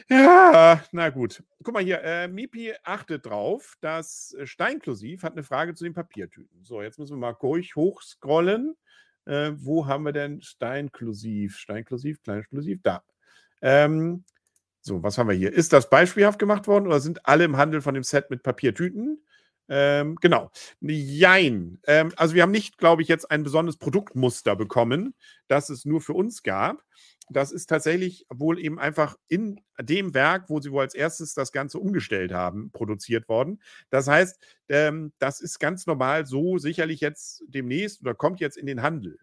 Ja, 0.09 0.83
na 0.91 1.09
gut. 1.09 1.43
Guck 1.63 1.73
mal 1.73 1.83
hier, 1.83 2.01
äh, 2.01 2.27
Mipi 2.27 2.73
achtet 2.83 3.25
drauf, 3.25 3.75
dass 3.81 4.33
äh, 4.33 4.45
Steinklusiv 4.45 5.23
hat 5.23 5.33
eine 5.33 5.43
Frage 5.43 5.73
zu 5.73 5.83
den 5.83 5.93
Papiertüten. 5.93 6.63
So, 6.63 6.81
jetzt 6.81 6.97
müssen 6.97 7.13
wir 7.13 7.19
mal 7.19 7.31
ruhig 7.31 7.75
hochscrollen. 7.75 8.75
Äh, 9.25 9.51
wo 9.55 9.85
haben 9.85 10.03
wir 10.03 10.13
denn 10.13 10.41
Steinklusiv? 10.41 11.57
Steinklusiv, 11.57 12.21
Kleinklusiv, 12.23 12.79
da. 12.81 13.03
Ähm, 13.61 14.23
so, 14.81 15.03
was 15.03 15.17
haben 15.17 15.29
wir 15.29 15.35
hier? 15.35 15.53
Ist 15.53 15.73
das 15.73 15.89
beispielhaft 15.89 16.39
gemacht 16.39 16.67
worden 16.67 16.87
oder 16.87 16.99
sind 16.99 17.25
alle 17.27 17.43
im 17.43 17.57
Handel 17.57 17.81
von 17.81 17.93
dem 17.93 18.03
Set 18.03 18.29
mit 18.29 18.43
Papiertüten? 18.43 19.23
Ähm, 19.69 20.17
genau. 20.19 20.51
Jein. 20.81 21.79
Ähm, 21.87 22.11
also 22.17 22.35
wir 22.35 22.41
haben 22.43 22.51
nicht, 22.51 22.77
glaube 22.77 23.01
ich, 23.01 23.07
jetzt 23.07 23.31
ein 23.31 23.43
besonderes 23.43 23.77
Produktmuster 23.77 24.55
bekommen, 24.55 25.13
das 25.47 25.69
es 25.69 25.85
nur 25.85 26.01
für 26.01 26.13
uns 26.13 26.43
gab. 26.43 26.83
Das 27.29 27.53
ist 27.53 27.67
tatsächlich 27.67 28.25
wohl 28.29 28.59
eben 28.59 28.77
einfach 28.79 29.15
in 29.29 29.61
dem 29.79 30.13
Werk, 30.13 30.49
wo 30.49 30.59
sie 30.59 30.71
wohl 30.71 30.81
als 30.81 30.93
erstes 30.95 31.33
das 31.33 31.53
Ganze 31.53 31.79
umgestellt 31.79 32.33
haben, 32.33 32.71
produziert 32.71 33.29
worden. 33.29 33.61
Das 33.89 34.07
heißt, 34.07 34.37
ähm, 34.67 35.13
das 35.19 35.39
ist 35.39 35.59
ganz 35.59 35.85
normal 35.85 36.25
so 36.25 36.57
sicherlich 36.57 36.99
jetzt 36.99 37.43
demnächst 37.47 38.01
oder 38.01 38.13
kommt 38.13 38.41
jetzt 38.41 38.57
in 38.57 38.65
den 38.65 38.81
Handel. 38.81 39.17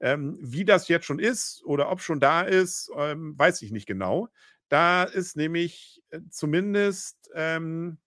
Ähm, 0.00 0.36
wie 0.40 0.64
das 0.64 0.88
jetzt 0.88 1.06
schon 1.06 1.20
ist 1.20 1.62
oder 1.64 1.88
ob 1.92 2.00
schon 2.00 2.18
da 2.18 2.42
ist, 2.42 2.90
ähm, 2.98 3.38
weiß 3.38 3.62
ich 3.62 3.70
nicht 3.70 3.86
genau. 3.86 4.28
Da 4.72 5.02
ist 5.02 5.36
nämlich 5.36 6.02
äh, 6.08 6.20
zumindest 6.30 7.30
ähm, 7.34 7.98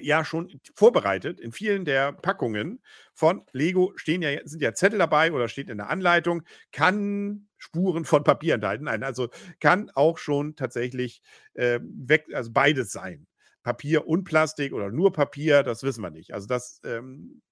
ja 0.00 0.24
schon 0.24 0.58
vorbereitet. 0.74 1.38
In 1.38 1.52
vielen 1.52 1.84
der 1.84 2.10
Packungen 2.14 2.82
von 3.12 3.42
Lego 3.52 3.92
stehen 3.96 4.22
ja, 4.22 4.30
sind 4.44 4.62
ja 4.62 4.72
Zettel 4.72 4.98
dabei 4.98 5.30
oder 5.30 5.46
steht 5.46 5.68
in 5.68 5.76
der 5.76 5.90
Anleitung, 5.90 6.42
kann 6.72 7.48
Spuren 7.58 8.06
von 8.06 8.24
Papier 8.24 8.54
enthalten. 8.54 8.84
Nein, 8.84 9.02
also 9.02 9.28
kann 9.60 9.90
auch 9.90 10.16
schon 10.16 10.56
tatsächlich 10.56 11.20
äh, 11.52 11.80
weg, 11.82 12.28
also 12.32 12.50
beides 12.50 12.90
sein. 12.90 13.26
Papier 13.62 14.06
und 14.06 14.24
Plastik 14.24 14.72
oder 14.72 14.90
nur 14.90 15.12
Papier, 15.12 15.62
das 15.62 15.82
wissen 15.82 16.00
wir 16.00 16.10
nicht. 16.10 16.32
Also 16.32 16.46
das 16.46 16.80
ähm, 16.84 17.42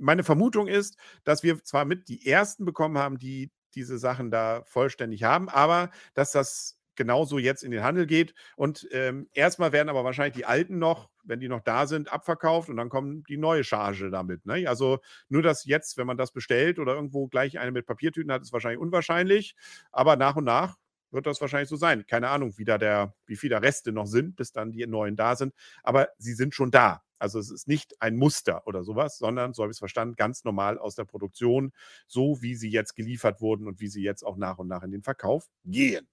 meine 0.00 0.24
Vermutung 0.24 0.66
ist, 0.66 0.96
dass 1.24 1.42
wir 1.42 1.62
zwar 1.62 1.84
mit 1.84 2.08
die 2.08 2.26
ersten 2.26 2.64
bekommen 2.64 2.96
haben, 2.96 3.18
die 3.18 3.50
diese 3.74 3.98
Sachen 3.98 4.30
da 4.30 4.62
vollständig 4.64 5.24
haben, 5.24 5.50
aber 5.50 5.90
dass 6.14 6.32
das 6.32 6.78
genauso 6.96 7.38
jetzt 7.38 7.62
in 7.62 7.70
den 7.70 7.82
Handel 7.82 8.06
geht. 8.06 8.34
Und 8.56 8.88
ähm, 8.92 9.28
erstmal 9.32 9.72
werden 9.72 9.88
aber 9.88 10.04
wahrscheinlich 10.04 10.34
die 10.34 10.44
alten 10.44 10.78
noch, 10.78 11.10
wenn 11.24 11.40
die 11.40 11.48
noch 11.48 11.60
da 11.60 11.86
sind, 11.86 12.12
abverkauft 12.12 12.68
und 12.68 12.76
dann 12.76 12.88
kommt 12.88 13.28
die 13.28 13.36
neue 13.36 13.64
Charge 13.64 14.10
damit. 14.10 14.44
Ne? 14.46 14.68
Also 14.68 14.98
nur, 15.28 15.42
dass 15.42 15.64
jetzt, 15.64 15.96
wenn 15.96 16.06
man 16.06 16.16
das 16.16 16.32
bestellt 16.32 16.78
oder 16.78 16.94
irgendwo 16.94 17.28
gleich 17.28 17.58
eine 17.58 17.72
mit 17.72 17.86
Papiertüten 17.86 18.32
hat, 18.32 18.42
ist 18.42 18.52
wahrscheinlich 18.52 18.80
unwahrscheinlich. 18.80 19.54
Aber 19.90 20.16
nach 20.16 20.36
und 20.36 20.44
nach 20.44 20.76
wird 21.10 21.26
das 21.26 21.40
wahrscheinlich 21.40 21.68
so 21.68 21.76
sein. 21.76 22.06
Keine 22.06 22.28
Ahnung, 22.28 22.54
wie, 22.56 22.64
da 22.64 22.78
der, 22.78 23.14
wie 23.26 23.36
viele 23.36 23.60
Reste 23.62 23.92
noch 23.92 24.06
sind, 24.06 24.36
bis 24.36 24.52
dann 24.52 24.72
die 24.72 24.86
neuen 24.86 25.16
da 25.16 25.36
sind. 25.36 25.54
Aber 25.82 26.08
sie 26.18 26.34
sind 26.34 26.54
schon 26.54 26.70
da. 26.70 27.02
Also 27.22 27.38
es 27.38 27.50
ist 27.52 27.68
nicht 27.68 27.94
ein 28.02 28.16
Muster 28.16 28.66
oder 28.66 28.82
sowas, 28.82 29.16
sondern, 29.16 29.54
so 29.54 29.62
habe 29.62 29.70
ich 29.70 29.76
es 29.76 29.78
verstanden, 29.78 30.16
ganz 30.16 30.42
normal 30.42 30.76
aus 30.76 30.96
der 30.96 31.04
Produktion, 31.04 31.72
so 32.08 32.42
wie 32.42 32.56
sie 32.56 32.68
jetzt 32.68 32.96
geliefert 32.96 33.40
wurden 33.40 33.68
und 33.68 33.80
wie 33.80 33.86
sie 33.86 34.02
jetzt 34.02 34.24
auch 34.24 34.36
nach 34.36 34.58
und 34.58 34.66
nach 34.66 34.82
in 34.82 34.90
den 34.90 35.04
Verkauf 35.04 35.48
gehen. 35.64 36.08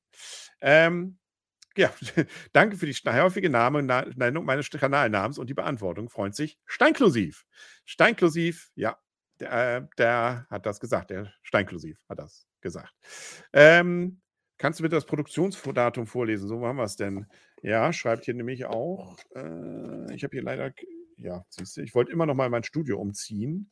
Ähm, 0.62 1.18
ja, 1.76 1.92
danke 2.54 2.78
für 2.78 2.86
die 2.86 2.94
häufige 2.94 3.50
Name, 3.50 3.82
Nennung 3.82 4.46
meines 4.46 4.70
Kanalnamens 4.70 5.40
und 5.40 5.50
die 5.50 5.56
Beantwortung. 5.56 6.10
Freut 6.10 6.36
sich 6.36 6.60
Steinklusiv. 6.66 7.46
Steinklusiv, 7.86 8.70
ja, 8.76 8.96
der, 9.40 9.78
äh, 9.78 9.88
der, 9.98 10.48
hat 10.52 10.68
das 10.68 10.80
gesagt. 10.80 11.10
Der 11.10 11.34
Steinklusiv 11.42 11.98
hat 12.08 12.20
das 12.20 12.46
gesagt. 12.62 12.94
Ähm, 13.52 14.22
kannst 14.60 14.80
du 14.80 14.84
bitte 14.84 14.96
das 14.96 15.06
Produktionsdatum 15.06 16.06
vorlesen? 16.06 16.48
So 16.48 16.64
haben 16.68 16.78
wir 16.78 16.84
es 16.84 16.98
denn. 16.98 17.26
Ja, 17.62 17.92
schreibt 17.94 18.26
hier 18.26 18.36
nämlich 18.36 18.66
auch. 18.66 19.18
Äh, 19.36 20.14
ich 20.14 20.24
habe 20.24 20.32
hier 20.32 20.44
leider 20.44 20.72
ja, 21.22 21.46
siehst 21.50 21.78
du, 21.78 21.82
ich 21.82 21.94
wollte 21.96 22.12
immer 22.12 22.26
noch 22.26 22.36
mal 22.36 22.50
mein 22.50 22.64
Studio 22.64 23.00
umziehen. 23.00 23.70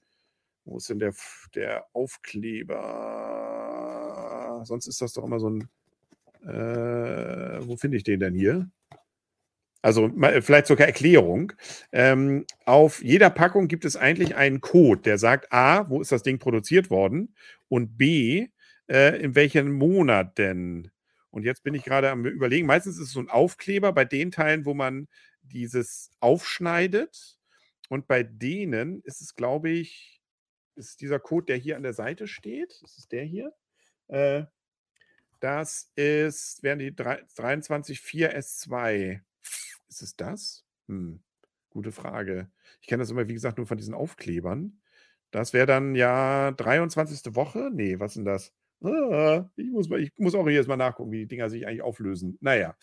Wo 0.66 0.77
ist 0.77 0.89
denn 0.89 1.00
der, 1.00 1.13
der 1.56 1.86
Aufkleber? 1.94 2.75
Sonst 4.66 4.88
ist 4.88 5.01
das 5.01 5.13
doch 5.13 5.24
immer 5.24 5.39
so 5.39 5.50
ein. 5.50 5.70
Äh, 6.44 7.68
wo 7.68 7.77
finde 7.77 7.98
ich 7.98 8.04
den 8.04 8.20
denn 8.20 8.36
hier? 8.36 8.70
Also 9.82 10.12
vielleicht 10.42 10.68
sogar 10.68 10.88
Erklärung. 10.88 11.54
Ähm, 11.92 12.46
auf 12.66 13.01
jeder 13.04 13.30
Packung 13.30 13.68
gibt 13.68 13.86
es 13.86 13.96
eigentlich 13.96 14.36
einen 14.36 14.60
Code, 14.60 15.01
der 15.01 15.18
sagt 15.18 15.54
A, 15.54 15.89
wo 15.89 16.01
ist 16.01 16.12
das 16.12 16.24
Ding 16.24 16.39
produziert 16.39 16.89
worden 16.89 17.36
und 17.70 17.98
B, 17.98 18.48
äh, 18.89 19.22
in 19.22 19.36
welchem 19.36 19.72
Monat 19.72 20.38
denn. 20.38 20.92
Und 21.30 21.44
jetzt 21.44 21.63
bin 21.63 21.74
ich 21.74 21.84
gerade 21.84 22.10
am 22.10 22.25
Überlegen. 22.25 22.68
Meistens 22.68 22.98
ist 22.98 23.08
es 23.08 23.12
so 23.12 23.20
ein 23.20 23.30
Aufkleber 23.30 23.94
bei 23.94 24.04
den 24.04 24.32
Teilen, 24.32 24.66
wo 24.66 24.74
man 24.74 25.08
dieses 25.42 26.12
aufschneidet. 26.20 27.37
Und 27.89 28.08
bei 28.08 28.24
denen 28.24 29.01
ist 29.01 29.22
es, 29.22 29.36
glaube 29.36 29.70
ich, 29.70 30.22
ist 30.75 31.01
dieser 31.01 31.20
Code, 31.20 31.48
der 31.48 31.58
hier 31.58 31.75
an 31.77 31.84
der 31.84 31.94
Seite 31.94 32.27
steht. 32.27 32.79
Das 32.82 32.98
ist 32.98 33.12
der 33.12 33.24
hier. 33.24 33.53
Äh, 34.08 34.46
das 35.39 35.91
ist, 35.96 36.63
wären 36.63 36.79
die 36.79 36.91
234S2. 36.91 39.22
Ist 39.88 40.01
es 40.01 40.15
das? 40.15 40.65
Hm, 40.88 41.22
gute 41.70 41.91
Frage. 41.91 42.50
Ich 42.82 42.88
kenne 42.88 43.03
das 43.03 43.12
immer, 43.12 43.27
wie 43.27 43.34
gesagt, 43.34 43.58
nur 43.58 43.67
von 43.67 43.77
diesen 43.77 43.94
Aufklebern. 43.94 44.79
Das 45.32 45.53
wäre 45.53 45.65
dann 45.65 45.96
ja 45.96 46.51
23. 46.51 47.36
Woche. 47.36 47.70
Nee, 47.72 48.00
was 48.00 48.12
ist 48.12 48.17
denn 48.17 48.25
das? 48.25 48.53
Ah, 48.84 49.50
ich, 49.56 49.72
muss 49.72 49.89
mal, 49.89 50.00
ich 50.00 50.12
muss 50.17 50.36
auch 50.36 50.48
jetzt 50.48 50.67
mal 50.67 50.77
nachgucken, 50.77 51.12
wie 51.12 51.20
die 51.20 51.27
Dinger 51.27 51.50
sich 51.50 51.65
eigentlich 51.65 51.82
auflösen. 51.82 52.38
Naja. 52.41 52.75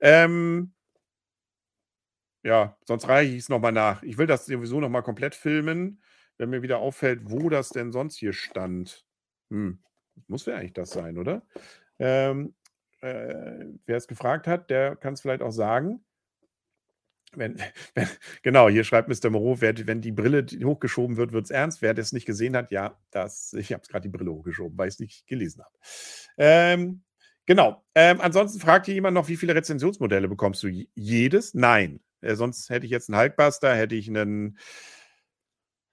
Ähm, 0.00 0.72
ja, 2.42 2.76
sonst 2.86 3.08
reiche 3.08 3.32
ich 3.32 3.38
es 3.38 3.48
nochmal 3.48 3.72
nach. 3.72 4.02
Ich 4.02 4.18
will 4.18 4.26
das 4.26 4.46
sowieso 4.46 4.80
nochmal 4.80 5.02
komplett 5.02 5.34
filmen, 5.34 6.02
wenn 6.38 6.50
mir 6.50 6.62
wieder 6.62 6.78
auffällt, 6.78 7.30
wo 7.30 7.48
das 7.48 7.70
denn 7.70 7.92
sonst 7.92 8.16
hier 8.16 8.32
stand. 8.32 9.06
Hm, 9.50 9.82
muss 10.26 10.46
ja 10.46 10.56
eigentlich 10.56 10.72
das 10.72 10.90
sein, 10.90 11.18
oder? 11.18 11.46
Ähm, 11.98 12.54
äh, 13.00 13.66
wer 13.86 13.96
es 13.96 14.08
gefragt 14.08 14.46
hat, 14.46 14.70
der 14.70 14.96
kann 14.96 15.14
es 15.14 15.20
vielleicht 15.20 15.42
auch 15.42 15.52
sagen. 15.52 16.04
Wenn, 17.34 17.56
wenn, 17.94 18.08
genau, 18.42 18.68
hier 18.68 18.84
schreibt 18.84 19.08
Mr. 19.08 19.30
Moreau, 19.30 19.60
wer, 19.60 19.74
wenn 19.86 20.00
die 20.00 20.12
Brille 20.12 20.46
hochgeschoben 20.64 21.16
wird, 21.16 21.32
wird 21.32 21.44
es 21.44 21.50
ernst. 21.50 21.82
Wer 21.82 21.94
das 21.94 22.12
nicht 22.12 22.26
gesehen 22.26 22.56
hat, 22.56 22.70
ja, 22.70 22.98
das, 23.10 23.52
ich 23.58 23.72
habe 23.72 23.82
es 23.82 23.88
gerade 23.88 24.08
die 24.08 24.16
Brille 24.16 24.32
hochgeschoben, 24.32 24.76
weil 24.78 24.88
ich 24.88 24.94
es 24.94 25.00
nicht 25.00 25.26
gelesen 25.26 25.62
habe. 25.62 25.76
Ähm, 26.38 27.02
genau. 27.46 27.84
Ähm, 27.94 28.20
ansonsten 28.20 28.60
fragt 28.60 28.86
hier 28.86 28.94
jemand 28.94 29.14
noch, 29.14 29.28
wie 29.28 29.36
viele 29.36 29.54
Rezensionsmodelle 29.54 30.28
bekommst 30.28 30.62
du? 30.62 30.68
Jedes? 30.94 31.54
Nein. 31.54 32.00
Äh, 32.22 32.36
sonst 32.36 32.70
hätte 32.70 32.86
ich 32.86 32.92
jetzt 32.92 33.10
einen 33.10 33.20
Hulkbuster, 33.20 33.74
hätte 33.74 33.94
ich 33.94 34.08
einen, 34.08 34.58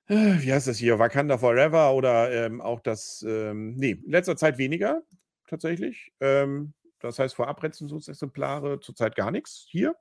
äh, 0.07 0.41
wie 0.41 0.53
heißt 0.53 0.67
das 0.67 0.77
hier, 0.77 0.99
Wakanda 0.99 1.37
Forever 1.37 1.93
oder 1.93 2.31
ähm, 2.31 2.61
auch 2.61 2.79
das, 2.79 3.23
ähm, 3.27 3.75
nee, 3.75 3.91
in 3.91 4.11
letzter 4.11 4.37
Zeit 4.37 4.57
weniger 4.57 5.01
tatsächlich. 5.47 6.11
Ähm, 6.19 6.73
das 6.99 7.19
heißt, 7.19 7.35
vorab 7.35 7.63
Rezensionsexemplare 7.63 8.79
zurzeit 8.81 9.15
gar 9.15 9.31
nichts 9.31 9.65
hier 9.69 9.95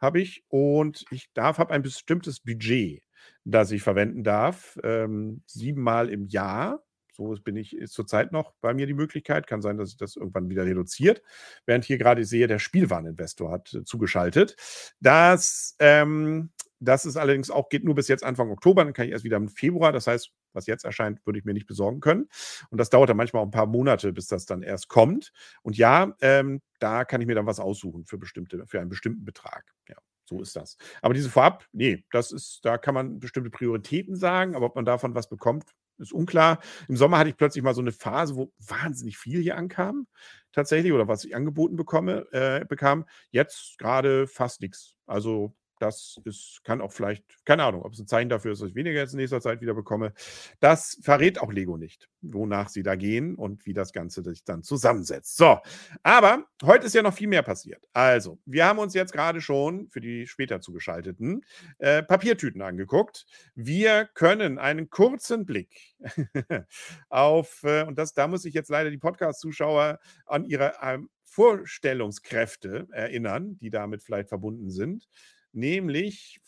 habe 0.00 0.20
ich 0.20 0.44
und 0.48 1.04
ich 1.10 1.32
darf, 1.34 1.58
habe 1.58 1.74
ein 1.74 1.82
bestimmtes 1.82 2.40
Budget, 2.40 3.02
das 3.44 3.72
ich 3.72 3.82
verwenden 3.82 4.22
darf, 4.24 4.78
ähm, 4.84 5.42
siebenmal 5.46 6.08
im 6.10 6.26
Jahr 6.26 6.84
so 7.18 7.34
bin 7.42 7.56
ich, 7.56 7.76
ist 7.76 7.94
zurzeit 7.94 8.32
noch 8.32 8.54
bei 8.60 8.72
mir 8.74 8.86
die 8.86 8.94
Möglichkeit. 8.94 9.46
Kann 9.46 9.60
sein, 9.60 9.76
dass 9.76 9.90
sich 9.90 9.98
das 9.98 10.16
irgendwann 10.16 10.48
wieder 10.48 10.64
reduziert. 10.64 11.22
Während 11.66 11.84
hier 11.84 11.98
gerade 11.98 12.24
sehe, 12.24 12.46
der 12.46 12.58
Spielwareninvestor 12.58 13.50
hat 13.50 13.74
äh, 13.74 13.84
zugeschaltet. 13.84 14.56
Das, 15.00 15.74
ähm, 15.80 16.50
das 16.80 17.04
ist 17.04 17.16
allerdings 17.16 17.50
auch, 17.50 17.68
geht 17.68 17.84
nur 17.84 17.96
bis 17.96 18.08
jetzt 18.08 18.22
Anfang 18.22 18.50
Oktober, 18.50 18.84
dann 18.84 18.92
kann 18.92 19.06
ich 19.06 19.12
erst 19.12 19.24
wieder 19.24 19.36
im 19.36 19.48
Februar. 19.48 19.92
Das 19.92 20.06
heißt, 20.06 20.30
was 20.52 20.66
jetzt 20.66 20.84
erscheint, 20.84 21.26
würde 21.26 21.40
ich 21.40 21.44
mir 21.44 21.54
nicht 21.54 21.66
besorgen 21.66 22.00
können. 22.00 22.28
Und 22.70 22.78
das 22.78 22.90
dauert 22.90 23.10
dann 23.10 23.16
manchmal 23.16 23.42
auch 23.42 23.46
ein 23.46 23.52
paar 23.52 23.66
Monate, 23.66 24.12
bis 24.12 24.28
das 24.28 24.46
dann 24.46 24.62
erst 24.62 24.88
kommt. 24.88 25.32
Und 25.62 25.76
ja, 25.76 26.14
ähm, 26.20 26.62
da 26.78 27.04
kann 27.04 27.20
ich 27.20 27.26
mir 27.26 27.34
dann 27.34 27.46
was 27.46 27.58
aussuchen 27.58 28.04
für 28.04 28.18
bestimmte, 28.18 28.64
für 28.66 28.80
einen 28.80 28.88
bestimmten 28.88 29.24
Betrag. 29.24 29.64
Ja. 29.88 29.96
So 30.28 30.42
ist 30.42 30.54
das. 30.56 30.76
Aber 31.00 31.14
diese 31.14 31.30
Vorab, 31.30 31.64
nee, 31.72 32.04
das 32.10 32.32
ist, 32.32 32.60
da 32.62 32.76
kann 32.76 32.94
man 32.94 33.18
bestimmte 33.18 33.48
Prioritäten 33.48 34.14
sagen, 34.14 34.54
aber 34.54 34.66
ob 34.66 34.76
man 34.76 34.84
davon 34.84 35.14
was 35.14 35.28
bekommt, 35.28 35.64
ist 35.98 36.12
unklar. 36.12 36.60
Im 36.88 36.96
Sommer 36.96 37.18
hatte 37.18 37.30
ich 37.30 37.36
plötzlich 37.36 37.62
mal 37.64 37.74
so 37.74 37.80
eine 37.80 37.92
Phase, 37.92 38.36
wo 38.36 38.52
wahnsinnig 38.58 39.18
viel 39.18 39.40
hier 39.40 39.56
ankam, 39.56 40.06
tatsächlich, 40.52 40.92
oder 40.92 41.08
was 41.08 41.24
ich 41.24 41.34
angeboten 41.34 41.76
bekomme, 41.76 42.26
äh, 42.32 42.64
bekam. 42.64 43.04
Jetzt 43.30 43.78
gerade 43.78 44.26
fast 44.26 44.60
nichts. 44.60 44.96
Also 45.06 45.54
das 45.80 46.20
ist, 46.24 46.60
kann 46.64 46.80
auch 46.80 46.92
vielleicht, 46.92 47.24
keine 47.44 47.64
Ahnung, 47.64 47.82
ob 47.82 47.92
es 47.92 47.98
ein 47.98 48.06
Zeichen 48.06 48.28
dafür 48.28 48.52
ist, 48.52 48.62
dass 48.62 48.70
ich 48.70 48.74
weniger 48.74 48.98
jetzt 48.98 49.12
in 49.12 49.18
nächster 49.18 49.40
Zeit 49.40 49.60
wieder 49.60 49.74
bekomme. 49.74 50.12
Das 50.60 50.98
verrät 51.02 51.40
auch 51.40 51.52
Lego 51.52 51.76
nicht, 51.76 52.08
wonach 52.20 52.68
sie 52.68 52.82
da 52.82 52.96
gehen 52.96 53.34
und 53.34 53.66
wie 53.66 53.74
das 53.74 53.92
Ganze 53.92 54.22
sich 54.22 54.44
dann 54.44 54.62
zusammensetzt. 54.62 55.36
So, 55.36 55.58
aber 56.02 56.44
heute 56.62 56.86
ist 56.86 56.94
ja 56.94 57.02
noch 57.02 57.14
viel 57.14 57.28
mehr 57.28 57.42
passiert. 57.42 57.82
Also, 57.92 58.38
wir 58.46 58.64
haben 58.66 58.78
uns 58.78 58.94
jetzt 58.94 59.12
gerade 59.12 59.40
schon 59.40 59.88
für 59.88 60.00
die 60.00 60.26
später 60.26 60.60
zugeschalteten 60.60 61.44
äh, 61.78 62.02
Papiertüten 62.02 62.62
angeguckt. 62.62 63.26
Wir 63.54 64.06
können 64.14 64.58
einen 64.58 64.90
kurzen 64.90 65.46
Blick 65.46 65.94
auf, 67.08 67.62
äh, 67.64 67.84
und 67.84 67.98
das, 67.98 68.14
da 68.14 68.26
muss 68.26 68.44
ich 68.44 68.54
jetzt 68.54 68.70
leider 68.70 68.90
die 68.90 68.98
Podcast-Zuschauer 68.98 69.98
an 70.26 70.44
ihre 70.44 70.74
ähm, 70.82 71.08
Vorstellungskräfte 71.28 72.88
erinnern, 72.90 73.58
die 73.58 73.70
damit 73.70 74.02
vielleicht 74.02 74.28
verbunden 74.28 74.70
sind. 74.70 75.08
Nämlich, 75.52 76.40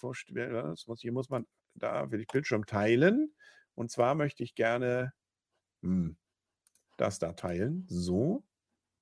hier 0.98 1.12
muss 1.12 1.30
man, 1.30 1.46
da 1.74 2.10
will 2.10 2.20
ich 2.20 2.26
Bildschirm 2.26 2.66
teilen. 2.66 3.34
Und 3.74 3.90
zwar 3.90 4.14
möchte 4.14 4.42
ich 4.42 4.54
gerne 4.54 5.12
hm, 5.82 6.16
das 6.96 7.18
da 7.18 7.32
teilen. 7.32 7.86
So. 7.88 8.44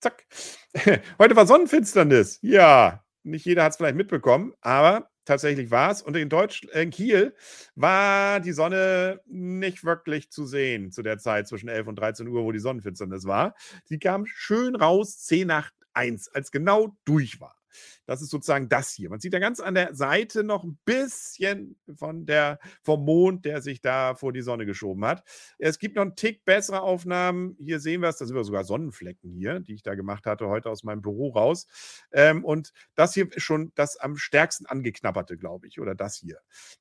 Zack. 0.00 0.26
Heute 1.18 1.34
war 1.34 1.46
Sonnenfinsternis. 1.46 2.38
Ja, 2.42 3.04
nicht 3.24 3.44
jeder 3.44 3.64
hat 3.64 3.72
es 3.72 3.76
vielleicht 3.76 3.96
mitbekommen, 3.96 4.54
aber 4.60 5.10
tatsächlich 5.24 5.70
war 5.70 5.90
es. 5.90 6.02
Und 6.02 6.16
in 6.16 6.28
Deutsch, 6.28 6.64
in 6.72 6.90
Kiel 6.90 7.34
war 7.74 8.40
die 8.40 8.52
Sonne 8.52 9.20
nicht 9.26 9.84
wirklich 9.84 10.30
zu 10.30 10.46
sehen 10.46 10.92
zu 10.92 11.02
der 11.02 11.18
Zeit 11.18 11.48
zwischen 11.48 11.68
11 11.68 11.88
und 11.88 11.96
13 11.96 12.28
Uhr, 12.28 12.44
wo 12.44 12.52
die 12.52 12.60
Sonnenfinsternis 12.60 13.26
war. 13.26 13.54
Sie 13.84 13.98
kam 13.98 14.24
schön 14.26 14.76
raus, 14.76 15.18
10 15.24 15.48
nach 15.48 15.70
1, 15.92 16.28
als 16.28 16.52
genau 16.52 16.96
durch 17.04 17.40
war. 17.40 17.57
Das 18.06 18.22
ist 18.22 18.30
sozusagen 18.30 18.68
das 18.68 18.92
hier. 18.92 19.10
Man 19.10 19.20
sieht 19.20 19.32
ja 19.32 19.38
ganz 19.38 19.60
an 19.60 19.74
der 19.74 19.94
Seite 19.94 20.44
noch 20.44 20.64
ein 20.64 20.78
bisschen 20.84 21.76
von 21.96 22.26
der, 22.26 22.58
vom 22.82 23.04
Mond, 23.04 23.44
der 23.44 23.60
sich 23.60 23.80
da 23.80 24.14
vor 24.14 24.32
die 24.32 24.40
Sonne 24.40 24.66
geschoben 24.66 25.04
hat. 25.04 25.22
Es 25.58 25.78
gibt 25.78 25.96
noch 25.96 26.02
einen 26.02 26.16
Tick 26.16 26.44
bessere 26.44 26.82
Aufnahmen. 26.82 27.56
Hier 27.58 27.80
sehen 27.80 28.00
wir 28.00 28.08
es, 28.08 28.16
da 28.16 28.26
sind 28.26 28.34
wir 28.34 28.44
sogar 28.44 28.64
Sonnenflecken 28.64 29.32
hier, 29.32 29.60
die 29.60 29.74
ich 29.74 29.82
da 29.82 29.94
gemacht 29.94 30.26
hatte, 30.26 30.48
heute 30.48 30.70
aus 30.70 30.84
meinem 30.84 31.02
Büro 31.02 31.30
raus. 31.30 31.66
Ähm, 32.12 32.44
und 32.44 32.72
das 32.94 33.14
hier 33.14 33.30
ist 33.32 33.42
schon 33.42 33.72
das 33.74 33.96
am 33.98 34.16
stärksten 34.16 34.66
angeknabberte, 34.66 35.36
glaube 35.36 35.66
ich, 35.66 35.80
oder 35.80 35.94
das 35.94 36.16
hier, 36.16 36.38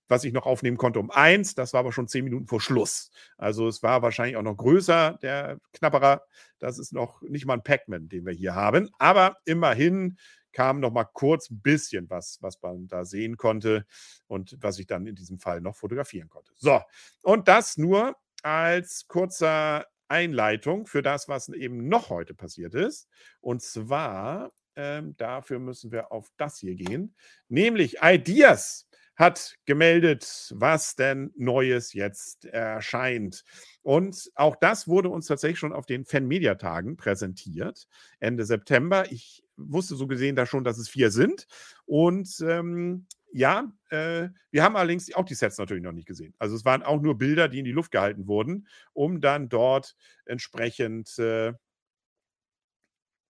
was 0.08 0.24
ich 0.24 0.34
noch 0.34 0.46
aufnehmen 0.46 0.78
konnte 0.78 1.00
um 1.00 1.12
eins. 1.12 1.56
Das 1.56 1.74
war 1.74 1.82
aber 1.82 1.92
schon 1.92 2.08
zehn 2.08 2.24
Minuten 2.24 2.48
vor 2.48 2.62
Schluss. 2.62 3.12
Also 3.38 3.68
es 3.68 3.84
war 3.84 4.02
wahrscheinlich 4.02 4.38
auch 4.38 4.44
noch 4.44 4.58
größer, 4.58 5.18
der 5.22 5.60
Knabberer. 5.74 6.24
Das 6.60 6.80
ist 6.80 6.94
noch 6.94 7.22
nicht 7.22 7.46
mal 7.46 7.56
ein 7.56 7.64
Pac-Man, 7.64 8.10
den 8.10 8.26
wir 8.26 8.34
hier 8.34 8.56
haben. 8.56 8.90
Aber 8.98 9.38
immerhin 9.46 10.18
kam 10.58 10.80
noch 10.80 10.92
mal 10.92 11.04
kurz 11.04 11.52
ein 11.52 11.62
bisschen 11.62 12.10
was, 12.10 12.40
was 12.42 12.60
man 12.64 12.88
da 12.88 13.06
sehen 13.06 13.38
konnte 13.38 13.86
und 14.26 14.58
was 14.60 14.80
ich 14.80 14.88
dann 14.88 15.06
in 15.06 15.14
diesem 15.14 15.38
Fall 15.38 15.62
noch 15.62 15.76
fotografieren 15.76 16.30
konnte. 16.30 16.52
So, 16.56 16.82
und 17.22 17.48
das 17.48 17.78
nur 17.78 18.16
als 18.42 19.08
kurzer 19.08 19.86
Einleitung 20.08 20.88
für 20.88 21.04
das, 21.04 21.28
was 21.28 21.50
eben 21.50 21.88
noch 21.88 22.10
heute 22.10 22.34
passiert 22.34 22.74
ist. 22.74 23.08
Und 23.40 23.62
zwar 23.62 24.52
ähm, 24.76 25.16
dafür 25.18 25.60
müssen 25.60 25.92
wir 25.92 26.12
auf 26.12 26.32
das 26.38 26.58
hier 26.58 26.74
gehen, 26.74 27.16
nämlich 27.50 27.98
Ideas 28.02 28.87
hat 29.18 29.56
gemeldet, 29.66 30.54
was 30.56 30.96
denn 30.96 31.32
Neues 31.36 31.94
jetzt 31.94 32.46
erscheint. 32.46 33.44
Und 33.82 34.32
auch 34.36 34.56
das 34.56 34.88
wurde 34.88 35.10
uns 35.10 35.28
tatsächlich 35.28 35.60
schon 35.60 35.74
auf 35.74 35.86
den 35.88 36.06
Fan-Media-Tagen 36.06 36.98
präsentiert, 36.98 37.88
Ende 38.20 38.46
September. 38.46 39.12
Ich 39.12 39.44
wusste 39.58 39.96
so 39.96 40.08
gesehen 40.08 40.36
da 40.36 40.46
schon, 40.46 40.64
dass 40.64 40.78
es 40.78 40.88
vier 40.88 41.12
sind. 41.12 41.48
Und 41.86 42.30
ähm, 42.48 43.08
ja, 43.34 43.72
äh, 43.90 44.30
wir 44.52 44.64
haben 44.64 44.76
allerdings 44.78 45.14
auch 45.14 45.26
die 45.26 45.34
Sets 45.36 45.58
natürlich 45.58 45.84
noch 45.84 45.92
nicht 45.92 46.08
gesehen. 46.08 46.34
Also 46.38 46.56
es 46.56 46.64
waren 46.64 46.84
auch 46.84 47.02
nur 47.02 47.18
Bilder, 47.18 47.48
die 47.50 47.60
in 47.60 47.66
die 47.66 47.72
Luft 47.72 47.92
gehalten 47.92 48.28
wurden, 48.28 48.68
um 48.94 49.20
dann 49.20 49.50
dort 49.50 49.96
entsprechend 50.26 51.18
äh, 51.20 51.54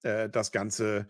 äh, 0.03 0.29
das 0.29 0.51
Ganze 0.51 1.08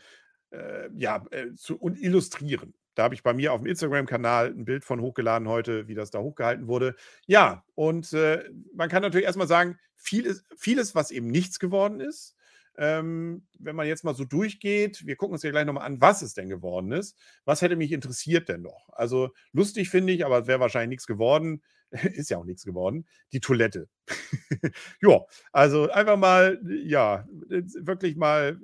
äh, 0.52 0.90
ja, 0.96 1.26
äh, 1.32 1.54
zu 1.56 1.78
und 1.80 2.00
illustrieren. 2.00 2.74
Da 2.98 3.04
habe 3.04 3.14
ich 3.14 3.22
bei 3.22 3.34
mir 3.34 3.54
auf 3.54 3.62
dem 3.62 3.68
Instagram-Kanal 3.68 4.48
ein 4.48 4.66
Bild 4.66 4.84
von 4.84 5.02
hochgeladen 5.02 5.48
heute, 5.48 5.88
wie 5.88 5.94
das 5.94 6.10
da 6.10 6.20
hochgehalten 6.20 6.68
wurde. 6.68 6.96
Ja, 7.28 7.64
und 7.76 8.12
äh, 8.14 8.44
man 8.74 8.90
kann 8.90 9.04
natürlich 9.04 9.28
erstmal 9.28 9.48
sagen, 9.48 9.78
vieles, 9.96 10.44
vieles, 10.58 10.96
was 10.96 11.12
eben 11.12 11.28
nichts 11.28 11.60
geworden 11.60 12.00
ist, 12.00 12.36
ähm, 12.76 13.46
wenn 13.60 13.76
man 13.76 13.86
jetzt 13.86 14.04
mal 14.04 14.16
so 14.16 14.24
durchgeht, 14.24 15.06
wir 15.06 15.16
gucken 15.16 15.34
uns 15.34 15.44
ja 15.44 15.52
gleich 15.52 15.68
nochmal 15.68 15.86
an, 15.86 16.02
was 16.02 16.24
es 16.24 16.34
denn 16.34 16.50
geworden 16.50 16.92
ist. 16.92 17.16
Was 17.46 17.62
hätte 17.62 17.76
mich 17.76 17.92
interessiert 17.92 18.50
denn 18.50 18.64
noch? 18.64 18.90
Also 18.94 19.30
lustig 19.52 19.92
finde 19.92 20.14
ich, 20.14 20.26
aber 20.26 20.40
es 20.40 20.48
wäre 20.48 20.60
wahrscheinlich 20.60 20.90
nichts 20.90 21.06
geworden. 21.06 21.62
ist 21.92 22.32
ja 22.32 22.38
auch 22.38 22.46
nichts 22.46 22.66
geworden. 22.66 23.06
Die 23.32 23.42
Toilette. 23.42 23.90
ja, 25.02 25.22
also 25.52 25.90
einfach 25.90 26.18
mal, 26.18 26.60
ja, 26.64 27.28
wirklich 27.50 28.16
mal 28.16 28.60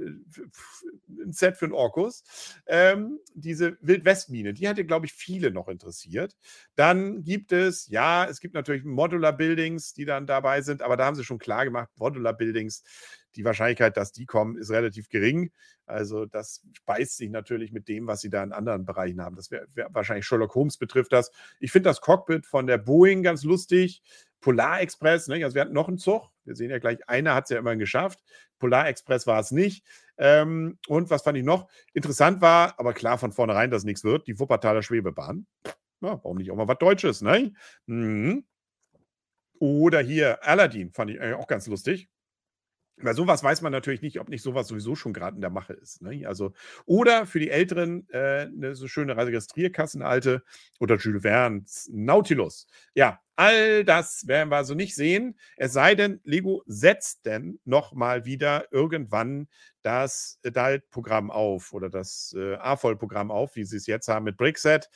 ein 1.24 1.34
Set 1.34 1.58
für 1.58 1.66
einen 1.66 1.74
Orkus. 1.74 2.24
Ähm, 2.66 3.20
diese 3.34 3.78
Wildwestmine, 3.82 4.54
die 4.54 4.68
hätte, 4.68 4.86
glaube 4.86 5.06
ich, 5.06 5.14
viele 5.14 5.52
noch 5.52 5.68
interessiert. 5.68 6.38
Dann 6.76 7.24
gibt 7.24 7.52
es, 7.52 7.88
ja, 7.90 8.26
es 8.26 8.40
gibt 8.40 8.54
natürlich 8.54 8.84
Modular 8.84 9.34
Buildings, 9.34 9.94
die 9.94 10.06
dann 10.06 10.28
dabei 10.28 10.62
sind, 10.62 10.82
aber 10.82 10.98
da 10.98 11.06
haben 11.06 11.16
sie 11.16 11.24
schon 11.24 11.40
klar 11.40 11.66
gemacht, 11.66 11.90
Modular 11.98 12.34
Buildings 12.34 12.84
die 13.36 13.46
Wahrscheinlichkeit, 13.46 13.98
dass 13.98 14.12
die 14.12 14.26
kommen, 14.26 14.58
ist 14.58 14.70
relativ 14.72 15.10
gering. 15.10 15.52
Also 15.86 16.26
das 16.26 16.62
beißt 16.86 17.18
sich 17.18 17.30
natürlich 17.30 17.72
mit 17.72 17.88
dem, 17.88 18.08
was 18.08 18.22
sie 18.22 18.30
da 18.30 18.44
in 18.44 18.54
anderen 18.54 18.86
Bereichen 18.86 19.22
haben. 19.22 19.36
Das 19.36 19.52
wäre 19.52 19.68
wär 19.74 19.90
wahrscheinlich 19.92 20.26
Sherlock 20.26 20.56
Holmes 20.56 20.78
betrifft 20.78 21.12
das. 21.12 21.32
Ich 21.60 21.72
finde 21.72 21.90
das 21.90 22.02
Cockpit 22.02 22.46
von 22.46 22.68
der 22.68 22.78
Boeing 22.78 23.24
ganz 23.24 23.44
lustig. 23.44 24.02
Polar 24.44 24.82
Express, 24.82 25.30
ne? 25.30 25.44
also 25.44 25.56
wir 25.56 25.62
hatten 25.62 25.74
noch 25.74 25.88
einen 25.88 25.98
Zug. 25.98 26.30
Wir 26.44 26.56
sehen 26.56 26.70
ja 26.70 26.78
gleich, 26.78 27.00
einer 27.08 27.34
hat 27.34 27.46
es 27.46 27.52
ja 27.52 27.60
immerhin 27.60 27.80
geschafft. 27.80 28.20
Polar 28.60 28.90
Express 28.90 29.26
war 29.26 29.40
es 29.40 29.52
nicht. 29.52 29.86
Ähm, 30.18 30.78
und 30.88 31.10
was 31.10 31.24
fand 31.24 31.38
ich 31.38 31.46
noch 31.46 31.70
interessant 31.94 32.42
war, 32.42 32.78
aber 32.78 32.94
klar 32.94 33.18
von 33.18 33.32
vornherein, 33.32 33.72
dass 33.72 33.86
nichts 33.86 34.04
wird, 34.04 34.28
die 34.28 34.38
Wuppertaler 34.38 34.84
Schwebebahn. 34.84 35.48
Ja, 36.02 36.20
warum 36.24 36.38
nicht 36.38 36.52
auch 36.52 36.58
mal 36.58 36.68
was 36.68 36.78
Deutsches, 36.78 37.22
ne? 37.22 37.54
Mhm. 37.86 38.44
Oder 39.60 40.02
hier 40.02 40.44
Aladdin, 40.46 40.92
fand 40.92 41.12
ich 41.12 41.22
auch 41.22 41.48
ganz 41.48 41.66
lustig. 41.68 42.10
Bei 43.02 43.14
sowas 43.14 43.44
weiß 43.44 43.62
man 43.62 43.72
natürlich 43.72 44.02
nicht, 44.02 44.20
ob 44.20 44.30
nicht 44.30 44.44
sowas 44.44 44.68
sowieso 44.68 44.96
schon 44.96 45.14
gerade 45.14 45.36
in 45.36 45.42
der 45.42 45.50
Mache 45.50 45.74
ist. 45.74 46.02
Ne? 46.02 46.28
Also, 46.28 46.54
oder 46.86 47.26
für 47.26 47.40
die 47.40 47.50
Älteren 47.50 48.08
äh, 48.10 48.48
eine 48.48 48.76
so 48.76 48.88
schöne 48.88 49.18
Registrierkasse, 49.18 49.98
eine 49.98 50.06
alte, 50.08 50.44
oder 50.80 50.98
Jules 50.98 51.24
Verne, 51.24 51.66
Nautilus. 51.90 52.68
Ja, 52.94 53.20
all 53.36 53.84
das 53.84 54.28
werden 54.28 54.50
wir 54.50 54.58
also 54.58 54.76
nicht 54.76 54.96
sehen. 54.96 55.38
Es 55.58 55.74
sei 55.74 55.96
denn, 55.96 56.22
Lego 56.24 56.64
setzt 56.68 57.26
denn 57.26 57.60
nochmal 57.66 58.26
wieder 58.26 58.72
irgendwann 58.72 59.48
das 59.82 60.40
Adult-Programm 60.46 61.32
auf 61.32 61.74
oder 61.74 61.90
das 61.90 62.36
äh, 62.38 62.56
A-Voll-Programm 62.56 63.32
auf, 63.32 63.56
wie 63.56 63.66
sie 63.66 63.78
es 63.78 63.88
jetzt 63.88 64.08
haben 64.08 64.26
mit 64.26 64.38
Brickset 64.38 64.90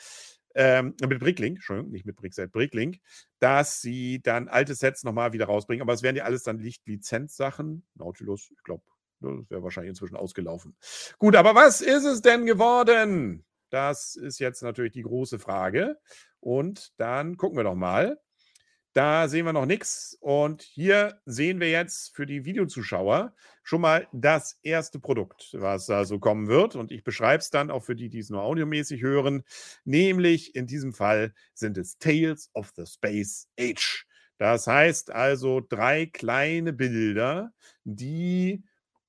ähm, 0.58 0.96
mit 1.08 1.20
Bricklink, 1.20 1.58
Entschuldigung, 1.58 1.92
nicht 1.92 2.06
mit 2.06 2.16
Brickset, 2.16 2.52
Bricklink, 2.52 3.00
dass 3.40 3.80
sie 3.80 4.22
dann 4.24 4.48
alte 4.48 4.74
Sets 4.74 5.04
nochmal 5.04 5.32
wieder 5.32 5.46
rausbringen. 5.46 5.84
Aber 5.84 5.94
es 5.94 6.02
werden 6.02 6.18
ja 6.18 6.24
alles 6.24 6.42
dann 6.42 6.58
Licht-Lizenz-Sachen. 6.58 7.86
Nautilus, 7.94 8.50
ich 8.52 8.64
glaube, 8.64 8.84
ne, 9.20 9.38
das 9.40 9.50
wäre 9.52 9.62
wahrscheinlich 9.62 9.92
inzwischen 9.92 10.16
ausgelaufen. 10.16 10.76
Gut, 11.20 11.36
aber 11.36 11.54
was 11.54 11.82
ist 11.82 12.06
es 12.06 12.22
denn 12.22 12.48
geworden? 12.48 13.46
Das 13.70 14.16
ist 14.16 14.40
jetzt 14.40 14.64
natürlich 14.64 14.94
die 14.94 15.04
große 15.04 15.38
Frage. 15.38 16.00
Und 16.40 16.92
dann 16.98 17.38
gucken 17.38 17.58
wir 17.58 17.64
doch 17.64 17.76
mal. 17.76 18.20
Da 18.98 19.28
sehen 19.28 19.46
wir 19.46 19.54
noch 19.54 19.68
nichts. 19.68 20.18
Und 20.22 20.64
hier 20.64 21.22
sehen 21.24 21.60
wir 21.60 21.70
jetzt 21.70 22.16
für 22.16 22.26
die 22.26 22.46
Videozuschauer 22.46 23.36
schon 23.62 23.82
mal 23.82 24.08
das 24.12 24.58
erste 24.64 25.00
Produkt, 25.00 25.50
was 25.54 25.88
also 25.92 26.18
kommen 26.18 26.48
wird. 26.48 26.76
Und 26.76 26.92
ich 26.92 27.04
beschreibe 27.04 27.42
es 27.42 27.52
dann 27.52 27.70
auch 27.70 27.84
für 27.84 27.96
die, 27.96 28.10
die 28.10 28.18
es 28.18 28.32
nur 28.32 28.42
audiomäßig 28.42 29.04
hören. 29.04 29.44
Nämlich 29.86 30.56
in 30.56 30.66
diesem 30.66 30.94
Fall 30.94 31.36
sind 31.54 31.78
es 31.78 32.00
Tales 32.00 32.50
of 32.56 32.74
the 32.76 32.88
Space 32.88 33.48
Age. 33.60 34.08
Das 34.40 34.66
heißt 34.66 35.12
also 35.12 35.62
drei 35.62 36.08
kleine 36.08 36.74
Bilder, 36.74 37.52
die 37.84 38.64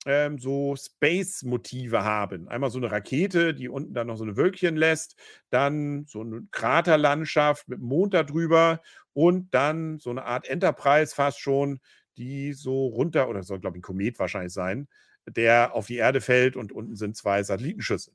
ähm, 0.04 0.38
so 0.38 0.76
Space-Motive 0.76 2.04
haben. 2.04 2.48
Einmal 2.48 2.70
so 2.70 2.78
eine 2.78 2.90
Rakete, 2.90 3.54
die 3.54 3.68
unten 3.68 3.94
dann 3.94 4.06
noch 4.06 4.16
so 4.16 4.24
eine 4.24 4.36
Wölkchen 4.36 4.76
lässt, 4.76 5.16
dann 5.50 6.04
so 6.06 6.20
eine 6.20 6.42
Kraterlandschaft 6.50 7.68
mit 7.68 7.80
Mond 7.80 8.14
darüber 8.14 8.80
und 9.18 9.52
dann 9.52 9.98
so 9.98 10.10
eine 10.10 10.24
Art 10.26 10.48
Enterprise 10.48 11.12
fast 11.12 11.40
schon, 11.40 11.80
die 12.18 12.52
so 12.52 12.86
runter, 12.86 13.28
oder 13.28 13.42
soll, 13.42 13.58
glaube 13.58 13.76
ich, 13.76 13.80
ein 13.80 13.82
Komet 13.82 14.16
wahrscheinlich 14.20 14.52
sein, 14.52 14.86
der 15.26 15.74
auf 15.74 15.88
die 15.88 15.96
Erde 15.96 16.20
fällt 16.20 16.54
und 16.54 16.70
unten 16.70 16.94
sind 16.94 17.16
zwei 17.16 17.42
Satellitenschüsse. 17.42 18.12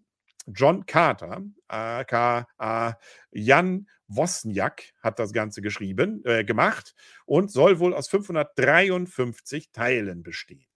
John 0.48 0.86
Carter, 0.86 1.42
aka 1.68 2.98
Jan 3.32 3.90
Wosniak, 4.08 4.94
hat 5.02 5.20
das 5.20 5.34
Ganze 5.34 5.62
geschrieben, 5.62 6.24
äh, 6.24 6.46
gemacht 6.46 6.96
und 7.26 7.52
soll 7.52 7.80
wohl 7.80 7.94
aus 7.94 8.08
553 8.08 9.74
Teilen 9.74 10.24
bestehen. 10.24 10.70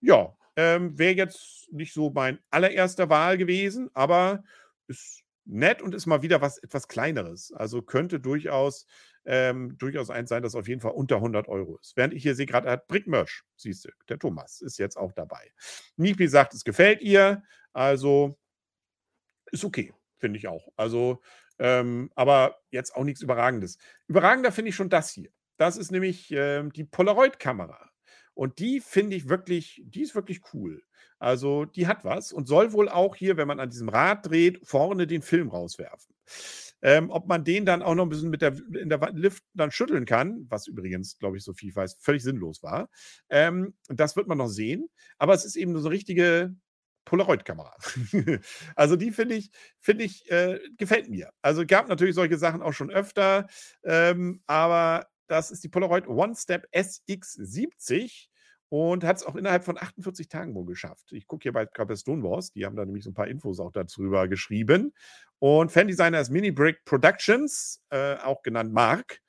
Ja, 0.00 0.36
ähm, 0.56 0.98
Wäre 0.98 1.14
jetzt 1.14 1.68
nicht 1.70 1.94
so 1.94 2.10
mein 2.10 2.40
allererster 2.50 3.08
Wahl 3.08 3.38
gewesen, 3.38 3.88
aber 3.94 4.42
ist 4.88 5.22
nett 5.44 5.82
und 5.82 5.94
ist 5.94 6.06
mal 6.06 6.22
wieder 6.22 6.40
was 6.40 6.58
etwas 6.58 6.88
Kleineres. 6.88 7.52
Also 7.52 7.82
könnte 7.82 8.20
durchaus, 8.20 8.86
ähm, 9.24 9.76
durchaus 9.78 10.10
eins 10.10 10.28
sein, 10.28 10.42
das 10.42 10.54
auf 10.54 10.68
jeden 10.68 10.80
Fall 10.80 10.92
unter 10.92 11.16
100 11.16 11.48
Euro 11.48 11.78
ist. 11.78 11.96
Während 11.96 12.14
ich 12.14 12.22
hier 12.22 12.34
sehe, 12.34 12.46
gerade 12.46 12.70
hat 12.70 12.88
Brickmerch, 12.88 13.42
siehst 13.56 13.84
du, 13.84 13.90
der 14.08 14.18
Thomas 14.18 14.60
ist 14.60 14.78
jetzt 14.78 14.96
auch 14.96 15.12
dabei. 15.12 15.52
Nipi 15.96 16.28
sagt, 16.28 16.54
es 16.54 16.64
gefällt 16.64 17.00
ihr. 17.02 17.42
Also 17.72 18.38
ist 19.52 19.64
okay, 19.64 19.92
finde 20.18 20.38
ich 20.38 20.48
auch. 20.48 20.68
Also, 20.76 21.20
ähm, 21.58 22.10
aber 22.14 22.58
jetzt 22.70 22.94
auch 22.94 23.04
nichts 23.04 23.22
Überragendes. 23.22 23.78
Überragender 24.06 24.52
finde 24.52 24.70
ich 24.70 24.76
schon 24.76 24.88
das 24.88 25.10
hier. 25.10 25.30
Das 25.56 25.76
ist 25.76 25.90
nämlich 25.90 26.30
ähm, 26.30 26.72
die 26.72 26.84
Polaroid-Kamera. 26.84 27.89
Und 28.40 28.58
die 28.58 28.80
finde 28.80 29.16
ich 29.16 29.28
wirklich, 29.28 29.82
die 29.84 30.00
ist 30.00 30.14
wirklich 30.14 30.40
cool. 30.54 30.82
Also 31.18 31.66
die 31.66 31.86
hat 31.86 32.06
was 32.06 32.32
und 32.32 32.48
soll 32.48 32.72
wohl 32.72 32.88
auch 32.88 33.14
hier, 33.14 33.36
wenn 33.36 33.46
man 33.46 33.60
an 33.60 33.68
diesem 33.68 33.90
Rad 33.90 34.26
dreht, 34.26 34.66
vorne 34.66 35.06
den 35.06 35.20
Film 35.20 35.50
rauswerfen. 35.50 36.14
Ähm, 36.80 37.10
ob 37.10 37.28
man 37.28 37.44
den 37.44 37.66
dann 37.66 37.82
auch 37.82 37.94
noch 37.94 38.04
ein 38.04 38.08
bisschen 38.08 38.30
mit 38.30 38.40
der, 38.40 38.56
in 38.80 38.88
der 38.88 38.98
Lift 39.12 39.44
dann 39.52 39.70
schütteln 39.70 40.06
kann, 40.06 40.46
was 40.48 40.68
übrigens, 40.68 41.18
glaube 41.18 41.36
ich, 41.36 41.44
so 41.44 41.52
viel 41.52 41.76
weiß, 41.76 41.98
völlig 42.00 42.22
sinnlos 42.22 42.62
war. 42.62 42.88
Ähm, 43.28 43.74
das 43.88 44.16
wird 44.16 44.26
man 44.26 44.38
noch 44.38 44.48
sehen. 44.48 44.88
Aber 45.18 45.34
es 45.34 45.44
ist 45.44 45.56
eben 45.56 45.74
so 45.74 45.80
eine 45.80 45.90
richtige 45.90 46.56
Polaroid-Kamera. 47.04 47.76
also 48.74 48.96
die 48.96 49.10
finde 49.10 49.34
ich, 49.34 49.50
finde 49.80 50.04
ich, 50.04 50.30
äh, 50.30 50.60
gefällt 50.78 51.10
mir. 51.10 51.28
Also 51.42 51.66
gab 51.66 51.90
natürlich 51.90 52.14
solche 52.14 52.38
Sachen 52.38 52.62
auch 52.62 52.72
schon 52.72 52.90
öfter, 52.90 53.48
ähm, 53.84 54.42
aber 54.46 55.10
das 55.26 55.50
ist 55.50 55.62
die 55.62 55.68
Polaroid 55.68 56.08
One 56.08 56.34
Step 56.34 56.66
SX70 56.72 58.29
und 58.70 59.02
hat 59.04 59.16
es 59.16 59.24
auch 59.24 59.34
innerhalb 59.34 59.64
von 59.64 59.76
48 59.76 60.28
Tagen 60.28 60.54
wohl 60.54 60.64
geschafft. 60.64 61.12
Ich 61.12 61.26
gucke 61.26 61.42
hier 61.42 61.52
bei, 61.52 61.66
bei 61.66 61.96
Stone 61.96 62.22
Wars, 62.22 62.52
die 62.52 62.64
haben 62.64 62.76
da 62.76 62.84
nämlich 62.84 63.04
so 63.04 63.10
ein 63.10 63.14
paar 63.14 63.26
Infos 63.26 63.58
auch 63.58 63.72
darüber 63.72 64.28
geschrieben. 64.28 64.94
Und 65.40 65.72
Fan-Designer 65.72 66.20
ist 66.20 66.30
Mini 66.30 66.52
Brick 66.52 66.84
Productions, 66.84 67.82
äh, 67.90 68.14
auch 68.16 68.42
genannt 68.42 68.72
Mark. 68.72 69.20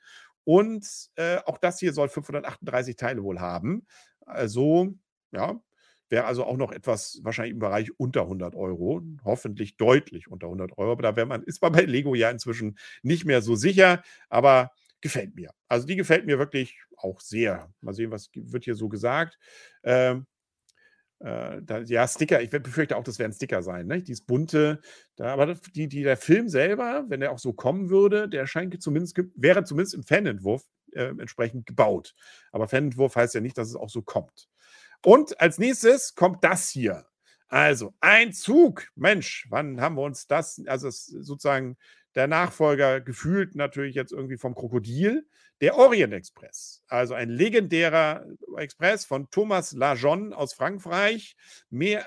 Und 0.44 0.86
äh, 1.16 1.38
auch 1.44 1.58
das 1.58 1.80
hier 1.80 1.92
soll 1.92 2.08
538 2.08 2.94
Teile 2.96 3.24
wohl 3.24 3.40
haben. 3.40 3.84
Also, 4.20 4.94
ja, 5.32 5.60
wäre 6.08 6.26
also 6.26 6.44
auch 6.44 6.56
noch 6.56 6.70
etwas 6.70 7.18
wahrscheinlich 7.22 7.54
im 7.54 7.58
Bereich 7.58 7.90
unter 7.98 8.22
100 8.22 8.54
Euro. 8.54 9.02
Hoffentlich 9.24 9.76
deutlich 9.76 10.28
unter 10.28 10.46
100 10.46 10.78
Euro. 10.78 10.92
Aber 10.92 11.12
da 11.12 11.24
man, 11.24 11.42
ist 11.42 11.62
man 11.62 11.72
bei 11.72 11.82
Lego 11.82 12.14
ja 12.14 12.30
inzwischen 12.30 12.78
nicht 13.02 13.24
mehr 13.24 13.42
so 13.42 13.56
sicher. 13.56 14.02
Aber 14.28 14.70
gefällt 15.02 15.34
mir. 15.34 15.50
Also 15.68 15.86
die 15.86 15.96
gefällt 15.96 16.24
mir 16.24 16.38
wirklich 16.38 16.80
auch 16.96 17.20
sehr. 17.20 17.70
Mal 17.82 17.92
sehen, 17.92 18.10
was 18.10 18.30
wird 18.34 18.64
hier 18.64 18.74
so 18.74 18.88
gesagt. 18.88 19.38
Ähm, 19.82 20.26
äh, 21.20 21.62
da, 21.62 21.80
ja, 21.80 22.08
Sticker, 22.08 22.40
ich 22.40 22.50
befürchte 22.50 22.96
auch, 22.96 23.04
das 23.04 23.18
werden 23.18 23.32
Sticker 23.32 23.62
sein, 23.62 23.86
ne? 23.86 24.02
Dieses 24.02 24.24
bunte, 24.24 24.80
da, 25.16 25.32
aber 25.32 25.54
die, 25.54 25.86
die, 25.88 26.02
der 26.02 26.16
Film 26.16 26.48
selber, 26.48 27.04
wenn 27.08 27.20
der 27.20 27.30
auch 27.30 27.38
so 27.38 27.52
kommen 27.52 27.90
würde, 27.90 28.28
der 28.28 28.46
scheint 28.46 28.82
zumindest, 28.82 29.16
wäre 29.36 29.62
zumindest 29.64 29.94
im 29.94 30.02
Fanentwurf 30.02 30.64
äh, 30.92 31.04
entsprechend 31.04 31.66
gebaut. 31.66 32.14
Aber 32.50 32.66
Fanentwurf 32.66 33.14
heißt 33.14 33.34
ja 33.34 33.40
nicht, 33.40 33.56
dass 33.56 33.68
es 33.68 33.76
auch 33.76 33.90
so 33.90 34.02
kommt. 34.02 34.48
Und 35.04 35.40
als 35.40 35.58
nächstes 35.58 36.14
kommt 36.14 36.42
das 36.42 36.68
hier. 36.68 37.06
Also, 37.48 37.94
ein 38.00 38.32
Zug. 38.32 38.88
Mensch, 38.96 39.46
wann 39.50 39.80
haben 39.80 39.96
wir 39.96 40.02
uns 40.02 40.26
das, 40.26 40.60
also 40.66 40.88
sozusagen 40.90 41.76
der 42.14 42.26
Nachfolger 42.26 43.00
gefühlt 43.00 43.54
natürlich 43.54 43.94
jetzt 43.94 44.12
irgendwie 44.12 44.36
vom 44.36 44.54
Krokodil, 44.54 45.26
der 45.60 45.76
Orient 45.76 46.12
Express. 46.12 46.82
Also 46.88 47.14
ein 47.14 47.28
legendärer 47.28 48.26
Express 48.56 49.04
von 49.04 49.30
Thomas 49.30 49.72
Lajon 49.72 50.32
aus 50.32 50.54
Frankreich. 50.54 51.36
Mehr, 51.70 52.04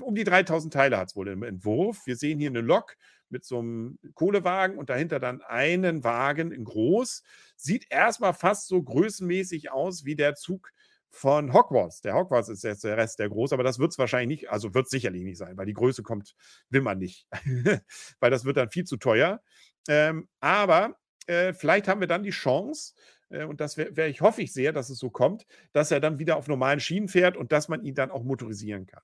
um 0.00 0.14
die 0.14 0.24
3000 0.24 0.72
Teile 0.72 0.96
hat 0.96 1.08
es 1.08 1.16
wohl 1.16 1.28
im 1.28 1.42
Entwurf. 1.42 2.06
Wir 2.06 2.16
sehen 2.16 2.38
hier 2.38 2.48
eine 2.50 2.62
Lok 2.62 2.96
mit 3.28 3.44
so 3.44 3.58
einem 3.58 3.98
Kohlewagen 4.14 4.78
und 4.78 4.90
dahinter 4.90 5.20
dann 5.20 5.42
einen 5.42 6.02
Wagen 6.02 6.50
in 6.50 6.64
groß. 6.64 7.22
Sieht 7.56 7.86
erstmal 7.90 8.32
fast 8.32 8.68
so 8.68 8.82
größenmäßig 8.82 9.70
aus 9.70 10.04
wie 10.04 10.16
der 10.16 10.34
Zug 10.34 10.70
von 11.14 11.52
Hogwarts. 11.52 12.00
Der 12.00 12.14
Hogwarts 12.14 12.48
ist 12.48 12.64
jetzt 12.64 12.84
der 12.84 12.96
Rest 12.96 13.18
der 13.18 13.28
groß, 13.28 13.52
aber 13.52 13.62
das 13.62 13.78
wird 13.78 13.92
es 13.92 13.98
wahrscheinlich 13.98 14.40
nicht, 14.40 14.50
also 14.50 14.74
wird 14.74 14.86
es 14.86 14.90
sicherlich 14.90 15.22
nicht 15.22 15.38
sein, 15.38 15.56
weil 15.56 15.66
die 15.66 15.74
Größe 15.74 16.02
kommt, 16.02 16.34
will 16.70 16.82
man 16.82 16.98
nicht, 16.98 17.28
weil 18.20 18.30
das 18.30 18.44
wird 18.44 18.56
dann 18.56 18.70
viel 18.70 18.84
zu 18.84 18.96
teuer. 18.96 19.40
Ähm, 19.88 20.28
aber 20.40 20.96
äh, 21.26 21.52
vielleicht 21.52 21.88
haben 21.88 22.00
wir 22.00 22.08
dann 22.08 22.24
die 22.24 22.30
Chance, 22.30 22.94
äh, 23.30 23.44
und 23.44 23.60
das 23.60 23.76
wäre, 23.76 23.96
wär, 23.96 24.08
ich 24.08 24.20
hoffe 24.20 24.42
ich 24.42 24.52
sehr, 24.52 24.72
dass 24.72 24.90
es 24.90 24.98
so 24.98 25.08
kommt, 25.10 25.46
dass 25.72 25.90
er 25.90 26.00
dann 26.00 26.18
wieder 26.18 26.36
auf 26.36 26.48
normalen 26.48 26.80
Schienen 26.80 27.08
fährt 27.08 27.36
und 27.36 27.52
dass 27.52 27.68
man 27.68 27.82
ihn 27.82 27.94
dann 27.94 28.10
auch 28.10 28.24
motorisieren 28.24 28.86
kann. 28.86 29.02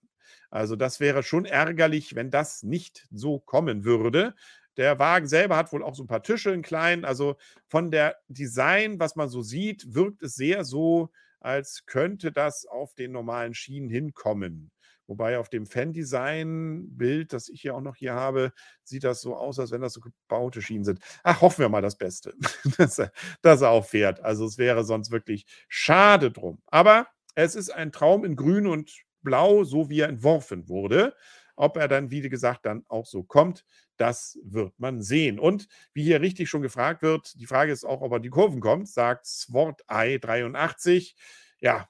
Also 0.50 0.76
das 0.76 1.00
wäre 1.00 1.22
schon 1.22 1.44
ärgerlich, 1.44 2.14
wenn 2.14 2.30
das 2.30 2.62
nicht 2.62 3.06
so 3.10 3.38
kommen 3.38 3.84
würde. 3.84 4.34
Der 4.76 4.98
Wagen 4.98 5.26
selber 5.26 5.56
hat 5.56 5.72
wohl 5.72 5.82
auch 5.82 5.94
so 5.94 6.04
ein 6.04 6.08
paar 6.08 6.22
Tische 6.22 6.50
in 6.50 6.62
kleinen. 6.62 7.04
Also 7.04 7.36
von 7.68 7.90
der 7.90 8.16
Design, 8.28 8.98
was 8.98 9.16
man 9.16 9.28
so 9.28 9.42
sieht, 9.42 9.94
wirkt 9.94 10.22
es 10.22 10.34
sehr 10.34 10.64
so, 10.64 11.10
als 11.40 11.84
könnte 11.86 12.32
das 12.32 12.66
auf 12.66 12.94
den 12.94 13.12
normalen 13.12 13.54
Schienen 13.54 13.88
hinkommen. 13.88 14.70
Wobei 15.10 15.38
auf 15.38 15.48
dem 15.48 15.66
Fan-Design-Bild, 15.66 17.32
das 17.32 17.48
ich 17.48 17.64
ja 17.64 17.72
auch 17.72 17.80
noch 17.80 17.96
hier 17.96 18.14
habe, 18.14 18.52
sieht 18.84 19.02
das 19.02 19.20
so 19.20 19.34
aus, 19.34 19.58
als 19.58 19.72
wenn 19.72 19.80
das 19.80 19.94
so 19.94 20.00
gebaute 20.00 20.62
Schienen 20.62 20.84
sind. 20.84 21.00
Ach, 21.24 21.40
hoffen 21.40 21.62
wir 21.62 21.68
mal 21.68 21.82
das 21.82 21.98
Beste, 21.98 22.32
dass, 22.78 23.00
er, 23.00 23.10
dass 23.42 23.60
er 23.60 23.70
auch 23.70 23.84
fährt. 23.84 24.20
Also 24.20 24.44
es 24.44 24.56
wäre 24.56 24.84
sonst 24.84 25.10
wirklich 25.10 25.46
schade 25.68 26.30
drum. 26.30 26.62
Aber 26.66 27.08
es 27.34 27.56
ist 27.56 27.70
ein 27.70 27.90
Traum 27.90 28.24
in 28.24 28.36
Grün 28.36 28.68
und 28.68 29.02
Blau, 29.22 29.64
so 29.64 29.90
wie 29.90 29.98
er 29.98 30.08
entworfen 30.08 30.68
wurde. 30.68 31.16
Ob 31.56 31.76
er 31.76 31.88
dann, 31.88 32.12
wie 32.12 32.20
gesagt, 32.28 32.64
dann 32.64 32.84
auch 32.88 33.04
so 33.04 33.24
kommt, 33.24 33.64
das 34.00 34.38
wird 34.42 34.72
man 34.78 35.02
sehen. 35.02 35.38
Und 35.38 35.68
wie 35.92 36.02
hier 36.02 36.22
richtig 36.22 36.48
schon 36.48 36.62
gefragt 36.62 37.02
wird, 37.02 37.38
die 37.38 37.46
Frage 37.46 37.70
ist 37.70 37.84
auch, 37.84 38.00
ob 38.00 38.12
er 38.12 38.20
die 38.20 38.30
Kurven 38.30 38.60
kommt, 38.60 38.88
sagt 38.88 39.26
Swordeye 39.26 40.18
83. 40.18 41.14
Ja, 41.60 41.86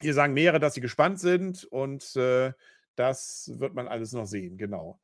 hier 0.00 0.14
sagen 0.14 0.34
mehrere, 0.34 0.58
dass 0.58 0.74
sie 0.74 0.80
gespannt 0.80 1.20
sind 1.20 1.64
und 1.64 2.16
äh, 2.16 2.52
das 2.96 3.52
wird 3.54 3.74
man 3.74 3.86
alles 3.86 4.12
noch 4.12 4.26
sehen, 4.26 4.58
genau. 4.58 4.98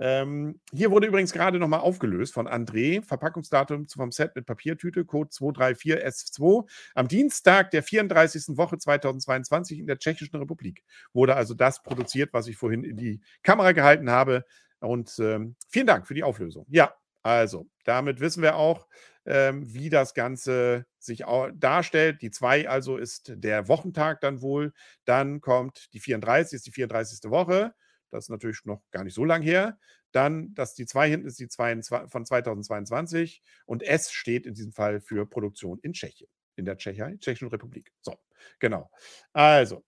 Ähm, 0.00 0.60
hier 0.72 0.92
wurde 0.92 1.08
übrigens 1.08 1.32
gerade 1.32 1.58
nochmal 1.58 1.80
aufgelöst 1.80 2.32
von 2.32 2.46
André. 2.46 3.02
Verpackungsdatum 3.02 3.88
vom 3.88 4.12
Set 4.12 4.36
mit 4.36 4.46
Papiertüte, 4.46 5.04
Code 5.04 5.30
234S2. 5.30 6.68
Am 6.94 7.08
Dienstag 7.08 7.72
der 7.72 7.82
34. 7.82 8.56
Woche 8.56 8.78
2022 8.78 9.80
in 9.80 9.88
der 9.88 9.98
Tschechischen 9.98 10.38
Republik 10.38 10.84
wurde 11.12 11.34
also 11.34 11.54
das 11.54 11.82
produziert, 11.82 12.32
was 12.32 12.46
ich 12.46 12.56
vorhin 12.56 12.84
in 12.84 12.96
die 12.96 13.20
Kamera 13.42 13.72
gehalten 13.72 14.08
habe. 14.08 14.44
Und 14.80 15.18
ähm, 15.18 15.56
vielen 15.68 15.86
Dank 15.86 16.06
für 16.06 16.14
die 16.14 16.22
Auflösung. 16.22 16.66
Ja, 16.68 16.94
also 17.22 17.68
damit 17.84 18.20
wissen 18.20 18.42
wir 18.42 18.56
auch, 18.56 18.86
ähm, 19.26 19.72
wie 19.72 19.90
das 19.90 20.14
Ganze 20.14 20.86
sich 20.98 21.24
darstellt. 21.54 22.22
Die 22.22 22.30
2 22.30 22.68
also 22.68 22.96
ist 22.96 23.32
der 23.36 23.68
Wochentag 23.68 24.20
dann 24.20 24.40
wohl. 24.40 24.72
Dann 25.04 25.40
kommt 25.40 25.92
die 25.92 26.00
34, 26.00 26.56
ist 26.56 26.66
die 26.66 26.72
34. 26.72 27.30
Woche. 27.30 27.74
Das 28.10 28.24
ist 28.24 28.30
natürlich 28.30 28.64
noch 28.64 28.82
gar 28.90 29.04
nicht 29.04 29.14
so 29.14 29.24
lang 29.24 29.42
her. 29.42 29.78
Dann, 30.12 30.54
dass 30.54 30.74
die 30.74 30.86
2 30.86 31.10
hinten 31.10 31.26
ist 31.26 31.38
die 31.38 31.48
2 31.48 31.82
von 32.08 32.24
2022 32.24 33.42
und 33.66 33.82
S 33.82 34.10
steht 34.12 34.46
in 34.46 34.54
diesem 34.54 34.72
Fall 34.72 35.00
für 35.00 35.26
Produktion 35.28 35.78
in 35.82 35.92
Tschechien, 35.92 36.30
in 36.56 36.64
der 36.64 36.78
Tschechei, 36.78 37.16
Tschechischen 37.18 37.48
Republik. 37.48 37.92
So, 38.00 38.14
genau. 38.58 38.90
Also, 39.34 39.84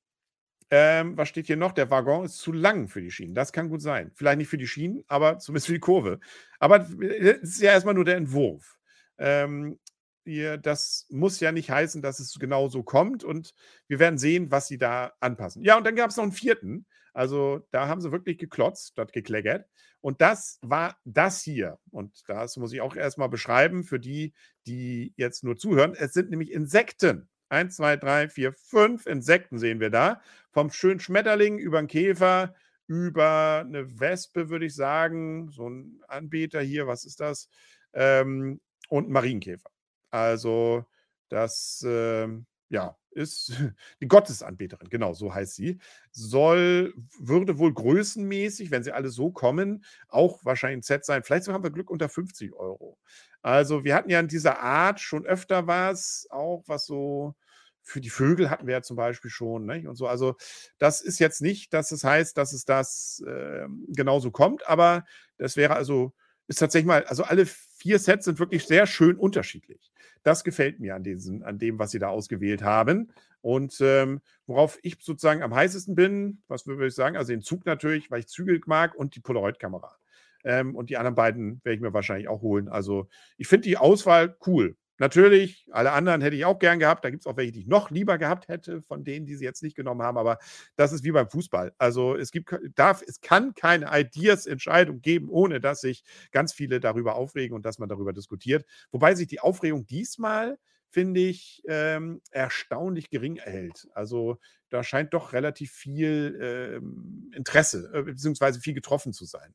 ähm, 0.71 1.17
was 1.17 1.29
steht 1.29 1.47
hier 1.47 1.57
noch? 1.57 1.73
Der 1.73 1.91
Waggon 1.91 2.25
ist 2.25 2.39
zu 2.39 2.53
lang 2.53 2.89
für 2.89 3.01
die 3.01 3.11
Schienen. 3.11 3.35
Das 3.35 3.53
kann 3.53 3.69
gut 3.69 3.83
sein. 3.83 4.13
Vielleicht 4.15 4.39
nicht 4.39 4.49
für 4.49 4.59
die 4.59 4.69
Schienen, 4.69 5.03
aber 5.09 5.39
zumindest 5.39 5.67
für 5.67 5.73
die 5.73 5.81
Kurve. 5.81 6.21
Aber 6.61 6.87
es 7.01 7.43
ist 7.43 7.61
ja 7.61 7.73
erstmal 7.73 7.95
nur 7.95 8.05
der 8.05 8.17
Entwurf. 8.17 8.79
Ähm, 9.19 9.81
ihr, 10.25 10.59
das 10.59 11.07
muss 11.11 11.41
ja 11.41 11.51
nicht 11.51 11.71
heißen, 11.71 12.03
dass 12.03 12.21
es 12.21 12.39
genau 12.39 12.69
so 12.69 12.85
kommt. 12.85 13.25
Und 13.25 13.53
wir 13.89 13.99
werden 13.99 14.19
sehen, 14.19 14.53
was 14.53 14.69
sie 14.69 14.79
da 14.79 15.13
anpassen. 15.19 15.65
Ja, 15.65 15.77
und 15.77 15.85
dann 15.85 15.97
gab 15.97 16.11
es 16.11 16.17
noch 16.17 16.25
einen 16.25 16.33
vierten. 16.33 16.87
Also 17.13 17.67
da 17.73 17.89
haben 17.89 18.01
sie 18.01 18.13
wirklich 18.13 18.39
geklotzt, 18.39 18.93
dort 18.97 19.13
gekleckert. 19.13 19.67
Und 20.01 20.21
das 20.21 20.59
war 20.63 20.97
das 21.05 21.43
hier. 21.43 21.79
Und 21.91 22.23
das 22.29 22.57
muss 22.57 22.73
ich 22.73 22.81
auch 22.81 22.95
erstmal 22.95 23.29
beschreiben 23.29 23.83
für 23.83 23.99
die, 23.99 24.35
die 24.67 25.13
jetzt 25.17 25.43
nur 25.43 25.57
zuhören. 25.57 25.95
Es 25.95 26.13
sind 26.13 26.31
nämlich 26.31 26.53
Insekten. 26.53 27.29
Eins, 27.51 27.77
zwei, 27.77 27.97
drei, 27.97 28.29
vier, 28.29 28.53
fünf 28.53 29.07
Insekten 29.07 29.59
sehen 29.59 29.81
wir 29.81 29.91
da. 29.91 30.23
Vom 30.53 30.71
schönen 30.71 31.01
Schmetterling 31.01 31.59
über 31.59 31.79
einen 31.79 31.89
Käfer, 31.89 32.55
über 32.87 33.65
eine 33.67 34.01
Wespe, 34.01 34.51
würde 34.51 34.67
ich 34.67 34.75
sagen. 34.75 35.51
So 35.51 35.69
ein 35.69 36.01
Anbieter 36.09 36.61
hier, 36.61 36.87
was 36.87 37.05
ist 37.05 37.21
das? 37.21 37.49
Ähm, 37.93 38.61
und 38.89 39.11
Marienkäfer. 39.11 39.71
Also, 40.11 40.85
das, 41.29 41.83
äh, 41.85 42.29
ja, 42.71 42.97
ist 43.11 43.53
die 44.01 44.09
Gottesanbeterin, 44.09 44.89
genau, 44.89 45.13
so 45.13 45.35
heißt 45.35 45.55
sie. 45.57 45.79
Soll, 46.13 46.95
würde 47.19 47.59
wohl 47.59 47.75
größenmäßig, 47.75 48.71
wenn 48.71 48.85
sie 48.85 48.93
alle 48.93 49.11
so 49.11 49.31
kommen, 49.33 49.85
auch 50.09 50.45
wahrscheinlich 50.45 50.79
ein 50.79 50.83
Set 50.83 51.05
sein. 51.05 51.23
Vielleicht 51.25 51.49
haben 51.49 51.65
wir 51.65 51.71
Glück 51.71 51.91
unter 51.91 52.09
50 52.09 52.55
Euro. 52.55 52.99
Also, 53.43 53.85
wir 53.85 53.95
hatten 53.95 54.11
ja 54.11 54.21
in 54.21 54.29
dieser 54.29 54.61
Art 54.61 55.01
schon 55.01 55.27
öfter 55.27 55.67
was, 55.67 56.27
auch 56.31 56.63
was 56.67 56.87
so 56.87 57.35
für 57.83 58.01
die 58.01 58.11
Vögel 58.11 58.51
hatten 58.51 58.67
wir 58.67 58.75
ja 58.75 58.83
zum 58.83 58.97
Beispiel 58.97 59.31
schon, 59.31 59.67
ne? 59.67 59.89
Und 59.89 59.97
so. 59.97 60.07
Also, 60.07 60.37
das 60.79 61.01
ist 61.01 61.19
jetzt 61.19 61.41
nicht, 61.43 61.73
dass 61.75 61.91
es 61.93 62.05
heißt, 62.05 62.37
dass 62.37 62.53
es 62.53 62.65
das 62.65 63.23
äh, 63.27 63.67
genauso 63.89 64.31
kommt, 64.31 64.67
aber 64.69 65.05
das 65.39 65.57
wäre 65.57 65.75
also, 65.77 66.13
ist 66.47 66.59
tatsächlich 66.59 66.87
mal, 66.87 67.05
also 67.05 67.25
alle 67.25 67.47
vier 67.47 67.99
Sets 67.99 68.27
sind 68.27 68.39
wirklich 68.39 68.67
sehr 68.67 68.87
schön 68.87 69.17
unterschiedlich. 69.17 69.91
Das 70.23 70.45
gefällt 70.45 70.81
mir 70.81 70.95
an, 70.95 71.03
diesen, 71.03 71.43
an 71.43 71.59
dem, 71.59 71.79
was 71.79 71.91
sie 71.91 71.99
da 71.99 72.09
ausgewählt 72.09 72.63
haben. 72.63 73.13
Und 73.43 73.79
ähm, 73.81 74.21
worauf 74.47 74.79
ich 74.83 74.99
sozusagen 75.01 75.43
am 75.43 75.55
heißesten 75.55 75.95
bin, 75.95 76.43
was 76.49 76.67
würde 76.67 76.87
ich 76.87 76.95
sagen, 76.95 77.17
also 77.17 77.33
den 77.33 77.43
Zug 77.43 77.65
natürlich, 77.65 78.11
weil 78.11 78.21
ich 78.21 78.29
Zügel 78.29 78.61
mag 78.67 78.95
und 78.95 79.15
die 79.15 79.21
Polaroid-Kamera. 79.21 79.97
Ähm, 80.45 80.75
und 80.75 80.91
die 80.91 80.97
anderen 80.97 81.15
beiden 81.15 81.61
werde 81.65 81.77
ich 81.77 81.81
mir 81.81 81.93
wahrscheinlich 81.93 82.29
auch 82.29 82.43
holen. 82.43 82.69
Also 82.69 83.09
ich 83.37 83.49
finde 83.49 83.69
die 83.69 83.77
Auswahl 83.77 84.37
cool. 84.47 84.77
Natürlich, 85.01 85.67
alle 85.73 85.93
anderen 85.93 86.21
hätte 86.21 86.37
ich 86.37 86.45
auch 86.45 86.59
gern 86.59 86.79
gehabt. 86.79 87.07
Da 87.07 87.09
gibt 87.09 87.23
es 87.23 87.27
auch 87.27 87.39
welche, 87.39 87.53
die 87.53 87.61
ich 87.61 87.67
noch 87.67 87.91
lieber 87.91 88.19
gehabt 88.19 88.49
hätte, 88.49 88.83
von 88.83 89.03
denen, 89.03 89.25
die 89.25 89.35
sie 89.35 89.47
jetzt 89.47 89.63
nicht 89.63 89.75
genommen 89.75 90.03
haben. 90.03 90.19
Aber 90.19 90.37
das 90.77 90.93
ist 90.93 91.05
wie 91.05 91.11
beim 91.11 91.27
Fußball. 91.31 91.73
Also 91.79 92.15
es 92.17 92.31
gibt, 92.31 92.55
darf, 92.75 93.03
es 93.07 93.23
kann 93.23 93.55
keine 93.55 93.89
Ideas-Entscheidung 93.99 95.01
geben, 95.01 95.31
ohne 95.31 95.59
dass 95.59 95.81
sich 95.81 96.05
ganz 96.33 96.53
viele 96.53 96.81
darüber 96.81 97.15
aufregen 97.15 97.57
und 97.57 97.65
dass 97.65 97.79
man 97.79 97.89
darüber 97.89 98.13
diskutiert. 98.13 98.67
Wobei 98.93 99.15
sich 99.15 99.27
die 99.27 99.41
Aufregung 99.41 99.87
diesmal, 99.87 100.59
finde 100.91 101.21
ich, 101.21 101.63
ähm, 101.67 102.21
erstaunlich 102.31 103.09
gering 103.09 103.37
erhält. 103.37 103.89
Also 103.95 104.39
da 104.69 104.85
scheint 104.85 105.15
doch 105.15 105.33
relativ 105.33 105.73
viel 105.73 106.39
ähm, 106.43 107.33
Interesse, 107.35 107.91
äh, 107.95 108.03
beziehungsweise 108.03 108.61
viel 108.61 108.75
getroffen 108.75 109.15
zu 109.15 109.25
sein. 109.25 109.55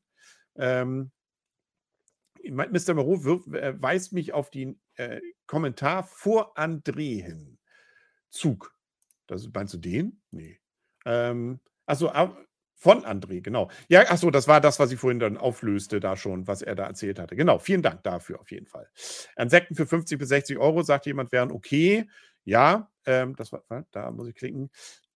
Ähm, 0.56 1.12
Mr. 2.42 2.94
Moreau 2.94 3.14
äh, 3.54 3.80
weist 3.80 4.12
mich 4.12 4.32
auf 4.32 4.50
den 4.50 4.80
äh, 4.96 5.20
Kommentar 5.46 6.04
vor 6.04 6.56
André 6.58 7.22
hin. 7.22 7.58
Zug. 8.30 8.74
Das, 9.26 9.48
meinst 9.52 9.74
du 9.74 9.78
den? 9.78 10.20
Nee. 10.30 10.60
Ähm, 11.04 11.60
achso, 11.86 12.10
von 12.78 13.04
André, 13.04 13.40
genau. 13.40 13.70
Ja, 13.88 14.02
achso, 14.10 14.30
das 14.30 14.48
war 14.48 14.60
das, 14.60 14.78
was 14.78 14.92
ich 14.92 15.00
vorhin 15.00 15.18
dann 15.18 15.38
auflöste, 15.38 15.98
da 15.98 16.16
schon, 16.16 16.46
was 16.46 16.60
er 16.60 16.74
da 16.74 16.86
erzählt 16.86 17.18
hatte. 17.18 17.34
Genau, 17.34 17.58
vielen 17.58 17.82
Dank 17.82 18.02
dafür 18.02 18.38
auf 18.38 18.50
jeden 18.50 18.66
Fall. 18.66 18.88
Insekten 19.36 19.74
für 19.74 19.86
50 19.86 20.18
bis 20.18 20.28
60 20.28 20.58
Euro, 20.58 20.82
sagt 20.82 21.06
jemand, 21.06 21.32
wären 21.32 21.50
okay. 21.50 22.08
Ja, 22.44 22.90
ähm, 23.06 23.34
das 23.34 23.50
war, 23.50 23.64
da 23.92 24.10
muss 24.10 24.28
ich 24.28 24.34
klicken. 24.34 24.70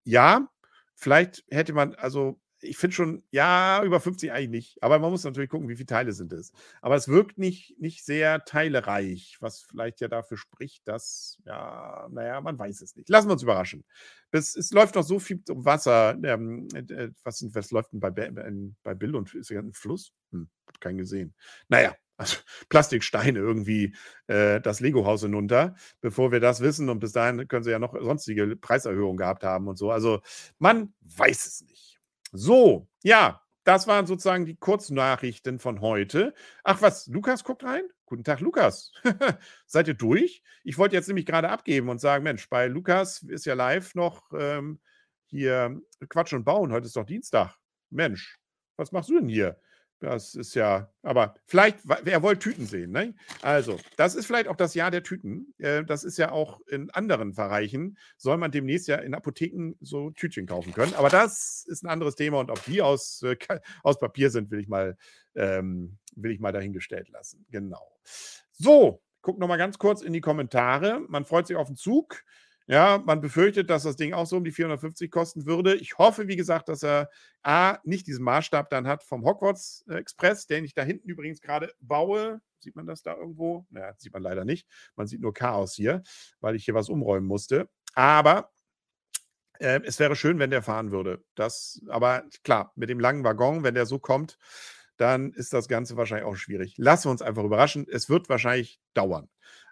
Ja, 0.04 0.48
vielleicht 0.94 1.44
hätte 1.50 1.74
man, 1.74 1.94
also 1.94 2.40
ich 2.62 2.76
finde 2.76 2.94
schon, 2.94 3.22
ja, 3.30 3.82
über 3.84 4.00
50 4.00 4.32
eigentlich 4.32 4.50
nicht. 4.50 4.82
Aber 4.82 4.98
man 4.98 5.10
muss 5.10 5.24
natürlich 5.24 5.50
gucken, 5.50 5.68
wie 5.68 5.76
viele 5.76 5.86
Teile 5.86 6.12
sind 6.12 6.32
es. 6.32 6.52
Aber 6.82 6.94
es 6.94 7.08
wirkt 7.08 7.38
nicht, 7.38 7.78
nicht 7.78 8.04
sehr 8.04 8.44
teilereich, 8.44 9.36
was 9.40 9.60
vielleicht 9.62 10.00
ja 10.00 10.08
dafür 10.08 10.36
spricht, 10.36 10.86
dass, 10.86 11.38
ja, 11.44 12.08
naja, 12.10 12.40
man 12.40 12.58
weiß 12.58 12.82
es 12.82 12.96
nicht. 12.96 13.08
Lassen 13.08 13.28
wir 13.28 13.32
uns 13.34 13.42
überraschen. 13.42 13.84
Es, 14.30 14.56
es 14.56 14.70
läuft 14.72 14.94
noch 14.94 15.02
so 15.02 15.18
viel 15.18 15.42
um 15.48 15.64
Wasser. 15.64 16.16
Ähm, 16.22 16.68
äh, 16.74 17.10
was, 17.24 17.44
was 17.52 17.70
läuft 17.70 17.92
denn 17.92 18.00
bei, 18.00 18.10
bei 18.10 18.94
Bill 18.94 19.16
und 19.16 19.34
ist 19.34 19.50
ja 19.50 19.60
ein 19.60 19.72
Fluss? 19.72 20.12
Hm, 20.32 20.48
hab 20.66 20.80
keinen 20.80 20.98
gesehen. 20.98 21.34
Naja, 21.68 21.94
also 22.20 22.36
Plastiksteine 22.68 23.38
irgendwie 23.38 23.94
äh, 24.26 24.60
das 24.60 24.80
Lego-Haus 24.80 25.22
hinunter, 25.22 25.74
bevor 26.00 26.30
wir 26.32 26.40
das 26.40 26.60
wissen. 26.60 26.88
Und 26.88 27.00
bis 27.00 27.12
dahin 27.12 27.48
können 27.48 27.64
sie 27.64 27.70
ja 27.70 27.78
noch 27.78 27.94
sonstige 28.00 28.56
Preiserhöhungen 28.56 29.16
gehabt 29.16 29.42
haben 29.42 29.68
und 29.68 29.76
so. 29.78 29.90
Also 29.90 30.20
man 30.58 30.92
weiß 31.00 31.46
es 31.46 31.62
nicht. 31.62 31.89
So, 32.32 32.88
ja, 33.02 33.42
das 33.64 33.86
waren 33.86 34.06
sozusagen 34.06 34.46
die 34.46 34.56
Kurznachrichten 34.56 35.58
von 35.58 35.80
heute. 35.80 36.34
Ach 36.64 36.80
was, 36.80 37.06
Lukas 37.08 37.44
guckt 37.44 37.64
rein? 37.64 37.82
Guten 38.06 38.24
Tag, 38.24 38.40
Lukas. 38.40 38.92
Seid 39.66 39.88
ihr 39.88 39.94
durch? 39.94 40.42
Ich 40.64 40.78
wollte 40.78 40.96
jetzt 40.96 41.08
nämlich 41.08 41.26
gerade 41.26 41.50
abgeben 41.50 41.88
und 41.88 42.00
sagen, 42.00 42.24
Mensch, 42.24 42.48
bei 42.48 42.66
Lukas 42.66 43.22
ist 43.22 43.46
ja 43.46 43.54
live 43.54 43.94
noch 43.94 44.30
ähm, 44.32 44.80
hier 45.26 45.80
Quatsch 46.08 46.32
und 46.32 46.44
Bauen. 46.44 46.72
Heute 46.72 46.86
ist 46.86 46.96
doch 46.96 47.04
Dienstag. 47.04 47.56
Mensch, 47.90 48.38
was 48.76 48.92
machst 48.92 49.10
du 49.10 49.18
denn 49.18 49.28
hier? 49.28 49.60
Das 50.00 50.34
ist 50.34 50.54
ja, 50.54 50.90
aber 51.02 51.34
vielleicht, 51.44 51.80
wer 51.84 52.22
wollte 52.22 52.38
Tüten 52.38 52.64
sehen, 52.64 52.90
ne? 52.90 53.14
Also, 53.42 53.78
das 53.98 54.14
ist 54.14 54.24
vielleicht 54.24 54.48
auch 54.48 54.56
das 54.56 54.72
Jahr 54.72 54.90
der 54.90 55.02
Tüten. 55.02 55.52
Äh, 55.58 55.84
das 55.84 56.04
ist 56.04 56.16
ja 56.16 56.32
auch 56.32 56.60
in 56.68 56.90
anderen 56.90 57.34
Bereichen, 57.34 57.98
soll 58.16 58.38
man 58.38 58.50
demnächst 58.50 58.88
ja 58.88 58.96
in 58.96 59.14
Apotheken 59.14 59.74
so 59.82 60.10
Tütchen 60.10 60.46
kaufen 60.46 60.72
können. 60.72 60.94
Aber 60.94 61.10
das 61.10 61.66
ist 61.68 61.84
ein 61.84 61.88
anderes 61.88 62.14
Thema 62.14 62.40
und 62.40 62.50
ob 62.50 62.64
die 62.64 62.80
aus, 62.80 63.22
äh, 63.22 63.36
aus 63.82 63.98
Papier 63.98 64.30
sind, 64.30 64.50
will 64.50 64.60
ich 64.60 64.68
mal, 64.68 64.96
ähm, 65.34 65.98
will 66.16 66.30
ich 66.30 66.40
mal 66.40 66.52
dahingestellt 66.52 67.10
lassen. 67.10 67.44
Genau. 67.50 68.00
So, 68.52 69.02
guck 69.20 69.38
noch 69.38 69.48
mal 69.48 69.58
ganz 69.58 69.78
kurz 69.78 70.00
in 70.00 70.14
die 70.14 70.22
Kommentare. 70.22 71.00
Man 71.08 71.26
freut 71.26 71.46
sich 71.46 71.56
auf 71.56 71.66
den 71.66 71.76
Zug. 71.76 72.24
Ja, 72.70 73.02
man 73.04 73.20
befürchtet, 73.20 73.68
dass 73.68 73.82
das 73.82 73.96
Ding 73.96 74.12
auch 74.12 74.26
so 74.26 74.36
um 74.36 74.44
die 74.44 74.52
450 74.52 75.10
kosten 75.10 75.44
würde. 75.44 75.74
Ich 75.74 75.98
hoffe, 75.98 76.28
wie 76.28 76.36
gesagt, 76.36 76.68
dass 76.68 76.84
er 76.84 77.10
A, 77.42 77.78
nicht 77.82 78.06
diesen 78.06 78.22
Maßstab 78.22 78.70
dann 78.70 78.86
hat 78.86 79.02
vom 79.02 79.24
Hogwarts 79.24 79.84
Express, 79.88 80.46
den 80.46 80.64
ich 80.64 80.72
da 80.72 80.84
hinten 80.84 81.08
übrigens 81.08 81.40
gerade 81.40 81.72
baue. 81.80 82.40
Sieht 82.60 82.76
man 82.76 82.86
das 82.86 83.02
da 83.02 83.16
irgendwo? 83.16 83.66
Naja, 83.70 83.92
sieht 83.98 84.12
man 84.12 84.22
leider 84.22 84.44
nicht. 84.44 84.68
Man 84.94 85.08
sieht 85.08 85.20
nur 85.20 85.34
Chaos 85.34 85.74
hier, 85.74 86.04
weil 86.38 86.54
ich 86.54 86.64
hier 86.64 86.74
was 86.74 86.88
umräumen 86.88 87.26
musste. 87.26 87.68
Aber 87.94 88.52
äh, 89.58 89.80
es 89.82 89.98
wäre 89.98 90.14
schön, 90.14 90.38
wenn 90.38 90.50
der 90.50 90.62
fahren 90.62 90.92
würde. 90.92 91.24
Das, 91.34 91.82
aber 91.88 92.22
klar, 92.44 92.72
mit 92.76 92.88
dem 92.88 93.00
langen 93.00 93.24
Waggon, 93.24 93.64
wenn 93.64 93.74
der 93.74 93.86
so 93.86 93.98
kommt, 93.98 94.38
dann 94.96 95.32
ist 95.32 95.52
das 95.52 95.66
Ganze 95.66 95.96
wahrscheinlich 95.96 96.26
auch 96.26 96.36
schwierig. 96.36 96.74
Lassen 96.76 97.06
wir 97.06 97.10
uns 97.10 97.22
einfach 97.22 97.42
überraschen. 97.42 97.86
Es 97.90 98.08
wird 98.08 98.28
wahrscheinlich 98.28 98.78
dauern. 98.94 99.28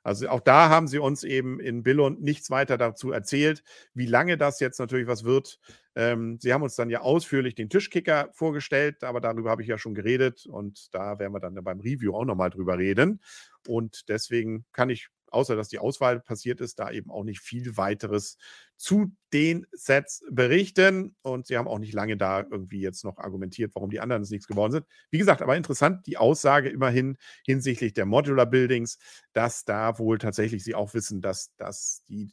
Also 0.09 0.29
auch 0.31 0.41
da 0.41 0.71
haben 0.71 0.89
sie 0.89 0.99
uns 0.99 1.23
eben 1.23 1.61
in 1.61 1.83
Billund 1.83 2.23
nichts 2.23 2.51
weiter 2.51 2.79
dazu 2.79 3.13
erzählt, 3.13 3.63
wie 3.93 4.07
lange 4.07 4.39
das 4.39 4.59
jetzt 4.59 4.79
natürlich 4.79 5.07
was 5.07 5.23
wird. 5.25 5.61
Ähm, 5.95 6.39
sie 6.41 6.55
haben 6.55 6.63
uns 6.63 6.77
dann 6.77 6.89
ja 6.89 7.03
ausführlich 7.03 7.55
den 7.55 7.69
Tischkicker 7.69 8.31
vorgestellt, 8.33 9.05
aber 9.05 9.21
darüber 9.21 9.51
habe 9.51 9.61
ich 9.61 9.69
ja 9.69 9.77
schon 9.77 9.95
geredet 9.95 10.47
und 10.47 10.95
da 10.95 11.19
werden 11.19 11.35
wir 11.35 11.41
dann 11.41 11.63
beim 11.63 11.81
Review 11.81 12.15
auch 12.15 12.25
nochmal 12.25 12.49
drüber 12.49 12.79
reden. 12.79 13.21
Und 13.67 14.09
deswegen 14.09 14.65
kann 14.73 14.89
ich 14.89 15.11
außer 15.31 15.57
dass 15.57 15.69
die 15.69 15.79
Auswahl 15.79 16.21
passiert 16.21 16.63
ist, 16.63 16.79
da 16.79 16.91
eben 16.91 17.11
auch 17.11 17.25
nicht 17.25 17.41
viel 17.41 17.77
weiteres 17.77 18.39
zu 18.79 19.13
den 19.33 19.67
Sets 19.73 20.25
berichten. 20.31 21.15
Und 21.23 21.47
sie 21.47 21.59
haben 21.59 21.69
auch 21.69 21.79
nicht 21.79 21.93
lange 21.93 22.17
da 22.17 22.47
irgendwie 22.51 22.81
jetzt 22.81 23.05
noch 23.05 23.19
argumentiert, 23.19 23.75
warum 23.75 23.91
die 23.91 24.01
anderen 24.01 24.23
es 24.23 24.31
nichts 24.31 24.47
geworden 24.47 24.73
sind. 24.73 24.87
Wie 25.11 25.19
gesagt, 25.19 25.43
aber 25.43 25.57
interessant, 25.57 26.07
die 26.07 26.17
Aussage 26.17 26.71
immerhin 26.71 27.19
hinsichtlich 27.45 27.93
der 27.93 28.07
Modular 28.07 28.47
Buildings, 28.47 28.99
dass 29.33 29.65
da 29.65 29.99
wohl 29.99 30.19
tatsächlich 30.19 30.65
sie 30.65 30.75
auch 30.75 30.95
wissen, 30.95 31.21
dass, 31.21 31.55
dass 31.57 32.05
die 32.09 32.31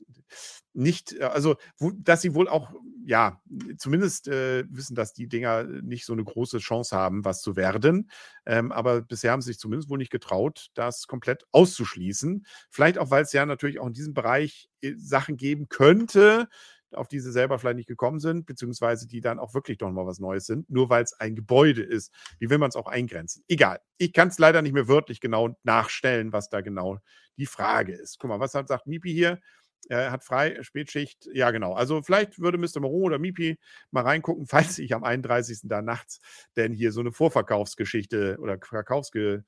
nicht, 0.73 1.19
also 1.19 1.55
dass 1.97 2.21
sie 2.21 2.33
wohl 2.35 2.47
auch, 2.47 2.73
ja, 3.05 3.41
zumindest 3.77 4.27
äh, 4.27 4.65
wissen, 4.69 4.95
dass 4.95 5.13
die 5.13 5.27
Dinger 5.27 5.63
nicht 5.63 6.05
so 6.05 6.13
eine 6.13 6.23
große 6.23 6.59
Chance 6.59 6.95
haben, 6.95 7.25
was 7.25 7.41
zu 7.41 7.55
werden. 7.55 8.09
Ähm, 8.45 8.71
aber 8.71 9.01
bisher 9.01 9.31
haben 9.31 9.41
sie 9.41 9.51
sich 9.51 9.59
zumindest 9.59 9.89
wohl 9.89 9.97
nicht 9.97 10.11
getraut, 10.11 10.67
das 10.75 11.07
komplett 11.07 11.45
auszuschließen. 11.51 12.45
Vielleicht 12.69 12.97
auch, 12.97 13.09
weil 13.11 13.23
es 13.23 13.33
ja 13.33 13.45
natürlich 13.45 13.79
auch 13.79 13.87
in 13.87 13.93
diesem 13.93 14.13
Bereich 14.13 14.69
äh, 14.74 14.74
Sachen 14.97 15.37
geben 15.37 15.69
könnte, 15.69 16.47
auf 16.91 17.07
die 17.07 17.19
sie 17.19 17.31
selber 17.31 17.59
vielleicht 17.59 17.77
nicht 17.77 17.87
gekommen 17.87 18.19
sind, 18.19 18.45
beziehungsweise 18.45 19.07
die 19.07 19.21
dann 19.21 19.39
auch 19.39 19.53
wirklich 19.53 19.77
doch 19.77 19.91
mal 19.91 20.05
was 20.05 20.19
Neues 20.19 20.45
sind, 20.45 20.69
nur 20.69 20.89
weil 20.89 21.03
es 21.03 21.13
ein 21.13 21.35
Gebäude 21.35 21.83
ist. 21.83 22.13
Wie 22.39 22.49
will 22.49 22.57
man 22.57 22.69
es 22.69 22.75
auch 22.75 22.87
eingrenzen? 22.87 23.43
Egal. 23.47 23.79
Ich 23.97 24.13
kann 24.13 24.29
es 24.29 24.39
leider 24.39 24.61
nicht 24.61 24.73
mehr 24.73 24.87
wörtlich 24.87 25.19
genau 25.19 25.57
nachstellen, 25.63 26.33
was 26.33 26.49
da 26.49 26.61
genau 26.61 26.99
die 27.37 27.45
Frage 27.45 27.93
ist. 27.93 28.19
Guck 28.19 28.29
mal, 28.29 28.39
was 28.39 28.53
hat, 28.53 28.67
sagt 28.67 28.87
Mipi 28.87 29.11
hier? 29.11 29.39
Er 29.87 30.11
hat 30.11 30.23
frei, 30.23 30.57
Spätschicht. 30.63 31.27
Ja, 31.31 31.51
genau. 31.51 31.73
Also 31.73 32.01
vielleicht 32.01 32.39
würde 32.39 32.57
Mr. 32.57 32.79
Moreau 32.79 33.03
oder 33.03 33.19
Mipi 33.19 33.59
mal 33.91 34.01
reingucken, 34.01 34.47
falls 34.47 34.79
ich 34.79 34.93
am 34.95 35.03
31. 35.03 35.59
da 35.63 35.81
nachts 35.81 36.19
denn 36.55 36.73
hier 36.73 36.91
so 36.91 37.01
eine 37.01 37.11
Vorverkaufsgeschichte 37.11 38.37
oder 38.39 38.57
Verkaufsge 38.61 39.43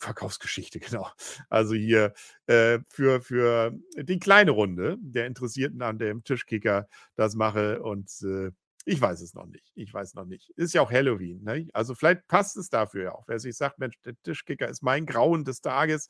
Verkaufsgeschichte, 0.00 0.80
genau. 0.80 1.08
Also 1.48 1.74
hier 1.74 2.14
äh, 2.46 2.80
für, 2.88 3.20
für 3.22 3.72
die 3.96 4.18
kleine 4.18 4.50
Runde 4.50 4.96
der 5.00 5.26
Interessierten 5.26 5.82
an 5.82 5.98
dem 5.98 6.24
Tischkicker 6.24 6.88
das 7.16 7.34
mache 7.34 7.82
und 7.82 8.10
äh, 8.22 8.50
ich 8.86 9.00
weiß 9.00 9.20
es 9.20 9.34
noch 9.34 9.46
nicht. 9.46 9.70
Ich 9.74 9.92
weiß 9.92 10.14
noch 10.14 10.24
nicht. 10.24 10.50
Ist 10.56 10.72
ja 10.72 10.80
auch 10.80 10.90
Halloween. 10.90 11.42
Ne? 11.44 11.68
Also 11.74 11.94
vielleicht 11.94 12.26
passt 12.28 12.56
es 12.56 12.70
dafür 12.70 13.04
ja 13.04 13.12
auch. 13.12 13.24
Wer 13.28 13.38
sich 13.38 13.56
sagt, 13.56 13.78
Mensch, 13.78 14.00
der 14.04 14.14
Tischkicker 14.22 14.68
ist 14.68 14.82
mein 14.82 15.04
Grauen 15.04 15.44
des 15.44 15.60
Tages, 15.60 16.08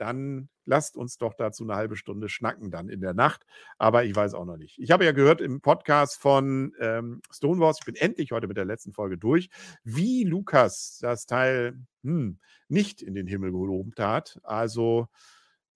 dann 0.00 0.48
lasst 0.64 0.96
uns 0.96 1.18
doch 1.18 1.34
dazu 1.34 1.64
eine 1.64 1.74
halbe 1.74 1.96
Stunde 1.96 2.28
schnacken 2.28 2.70
dann 2.70 2.88
in 2.88 3.00
der 3.00 3.12
Nacht. 3.12 3.44
Aber 3.76 4.04
ich 4.04 4.14
weiß 4.14 4.34
auch 4.34 4.44
noch 4.44 4.56
nicht. 4.56 4.78
Ich 4.78 4.90
habe 4.90 5.04
ja 5.04 5.12
gehört 5.12 5.40
im 5.40 5.60
Podcast 5.60 6.18
von 6.18 6.72
ähm, 6.80 7.20
Stonewalls, 7.30 7.78
ich 7.80 7.84
bin 7.84 7.96
endlich 7.96 8.32
heute 8.32 8.48
mit 8.48 8.56
der 8.56 8.64
letzten 8.64 8.92
Folge 8.92 9.18
durch, 9.18 9.50
wie 9.84 10.24
Lukas 10.24 10.98
das 11.00 11.26
Teil 11.26 11.78
hm, 12.02 12.38
nicht 12.68 13.02
in 13.02 13.14
den 13.14 13.26
Himmel 13.26 13.50
gelobt 13.52 14.00
hat. 14.00 14.40
Also 14.42 15.08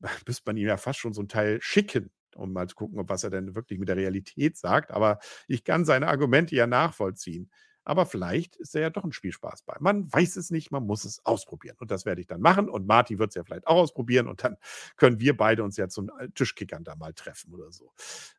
müsste 0.27 0.43
man 0.47 0.57
ihm 0.57 0.69
ja 0.69 0.77
fast 0.77 1.01
schon 1.01 1.13
so 1.13 1.23
ein 1.23 1.29
Teil 1.29 1.61
schicken, 1.61 2.11
um 2.35 2.53
mal 2.53 2.69
zu 2.69 2.77
gucken, 2.77 3.03
was 3.07 3.25
er 3.25 3.31
denn 3.31 3.55
wirklich 3.55 3.79
mit 3.79 3.89
der 3.89 3.97
Realität 3.97 4.57
sagt. 4.57 4.91
Aber 4.91 5.19
ich 5.49 5.65
kann 5.65 5.85
seine 5.85 6.09
Argumente 6.09 6.55
ja 6.55 6.67
nachvollziehen. 6.67 7.51
Aber 7.85 8.07
vielleicht 8.07 8.57
ist 8.57 8.75
er 8.75 8.83
ja 8.83 8.91
doch 8.91 9.05
ein 9.05 9.13
Spielspaß 9.13 9.63
bei. 9.63 9.77
Man 9.81 10.13
weiß 10.13 10.37
es 10.37 10.51
nicht, 10.51 10.71
man 10.71 10.87
muss 10.87 11.05
es 11.05 11.25
ausprobieren. 11.25 11.77
Und 11.81 11.91
das 11.91 12.05
werde 12.05 12.21
ich 12.21 12.27
dann 12.27 12.41
machen. 12.41 12.69
Und 12.69 12.87
Marty 12.87 13.19
wird 13.19 13.31
es 13.31 13.35
ja 13.35 13.45
vielleicht 13.45 13.67
auch 13.67 13.77
ausprobieren. 13.77 14.27
Und 14.27 14.43
dann 14.43 14.57
können 14.97 15.21
wir 15.21 15.37
beide 15.37 15.63
uns 15.65 15.77
ja 15.77 15.89
zum 15.89 16.11
äh, 16.19 16.29
Tischkickern 16.31 16.85
da 16.85 16.97
mal 16.97 17.13
treffen 17.13 17.53
oder 17.55 17.71
so. 17.71 17.93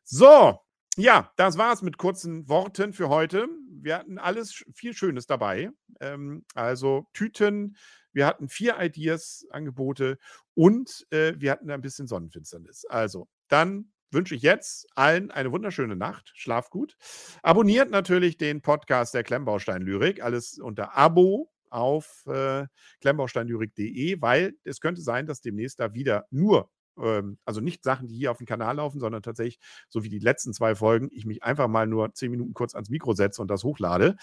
So, 0.04 0.60
ja, 0.96 1.30
das 1.36 1.58
war 1.58 1.72
es 1.72 1.82
mit 1.82 1.98
kurzen 1.98 2.48
Worten 2.48 2.92
für 2.92 3.08
heute. 3.08 3.48
Wir 3.68 3.98
hatten 3.98 4.18
alles 4.18 4.64
viel 4.74 4.94
Schönes 4.94 5.26
dabei. 5.26 5.70
Ähm, 6.00 6.44
also 6.54 7.06
Tüten, 7.12 7.76
wir 8.12 8.26
hatten 8.26 8.48
vier 8.48 8.80
Ideas, 8.80 9.46
Angebote 9.50 10.18
und 10.54 11.06
äh, 11.10 11.34
wir 11.36 11.52
hatten 11.52 11.70
ein 11.70 11.82
bisschen 11.82 12.06
Sonnenfinsternis. 12.06 12.86
Also 12.86 13.28
dann 13.48 13.92
wünsche 14.10 14.34
ich 14.34 14.42
jetzt 14.42 14.86
allen 14.94 15.30
eine 15.30 15.52
wunderschöne 15.52 15.96
Nacht. 15.96 16.32
Schlaf 16.34 16.70
gut. 16.70 16.96
Abonniert 17.42 17.90
natürlich 17.90 18.36
den 18.36 18.62
Podcast 18.62 19.14
der 19.14 19.22
Klemmbaustein 19.22 19.82
Lyrik. 19.82 20.22
Alles 20.22 20.58
unter 20.58 20.96
Abo 20.96 21.50
auf 21.70 22.24
äh, 22.26 22.66
klemmbausteinlyrik.de, 23.00 24.20
weil 24.20 24.54
es 24.64 24.80
könnte 24.80 25.02
sein, 25.02 25.26
dass 25.26 25.40
demnächst 25.40 25.80
da 25.80 25.94
wieder 25.94 26.26
nur 26.30 26.70
ähm, 26.98 27.38
also 27.44 27.60
nicht 27.60 27.84
Sachen, 27.84 28.08
die 28.08 28.16
hier 28.16 28.30
auf 28.30 28.38
dem 28.38 28.46
Kanal 28.46 28.76
laufen, 28.76 29.00
sondern 29.00 29.22
tatsächlich, 29.22 29.58
so 29.88 30.02
wie 30.02 30.08
die 30.08 30.18
letzten 30.18 30.52
zwei 30.52 30.74
Folgen, 30.74 31.08
ich 31.12 31.26
mich 31.26 31.42
einfach 31.42 31.68
mal 31.68 31.86
nur 31.86 32.14
zehn 32.14 32.30
Minuten 32.30 32.54
kurz 32.54 32.74
ans 32.74 32.90
Mikro 32.90 33.12
setze 33.14 33.42
und 33.42 33.48
das 33.48 33.64
hochlade 33.64 34.16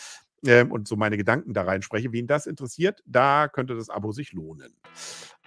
ähm, 0.46 0.72
und 0.72 0.88
so 0.88 0.96
meine 0.96 1.18
Gedanken 1.18 1.54
da 1.54 1.64
reinspreche. 1.64 2.12
Wen 2.12 2.28
das 2.28 2.48
interessiert, 2.48 3.02
da 3.06 3.48
könnte 3.48 3.76
das 3.76 3.90
Abo 3.90 4.12
sich 4.12 4.34
lohnen. 4.34 4.76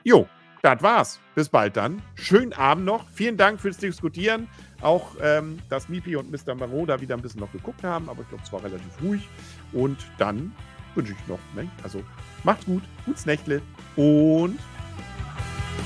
Jo, 0.04 0.28
das 0.66 0.82
war's. 0.82 1.20
Bis 1.34 1.48
bald 1.48 1.76
dann. 1.76 2.02
Schönen 2.14 2.52
Abend 2.52 2.84
noch. 2.84 3.08
Vielen 3.10 3.36
Dank 3.36 3.60
fürs 3.60 3.76
Diskutieren. 3.76 4.48
Auch, 4.80 5.14
ähm, 5.22 5.58
dass 5.68 5.88
Mipi 5.88 6.16
und 6.16 6.30
Mr. 6.30 6.54
Marot 6.54 6.88
da 6.88 7.00
wieder 7.00 7.14
ein 7.14 7.22
bisschen 7.22 7.40
noch 7.40 7.52
geguckt 7.52 7.82
haben, 7.82 8.08
aber 8.08 8.22
ich 8.22 8.28
glaube, 8.28 8.42
es 8.44 8.52
war 8.52 8.62
relativ 8.62 9.00
ruhig. 9.02 9.28
Und 9.72 9.98
dann 10.18 10.52
wünsche 10.94 11.12
ich 11.12 11.28
noch, 11.28 11.38
ne? 11.54 11.70
also 11.82 12.02
macht's 12.42 12.64
gut, 12.64 12.82
gutes 13.04 13.26
Nächtle 13.26 13.62
und 13.96 14.58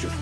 tschüss. 0.01 0.12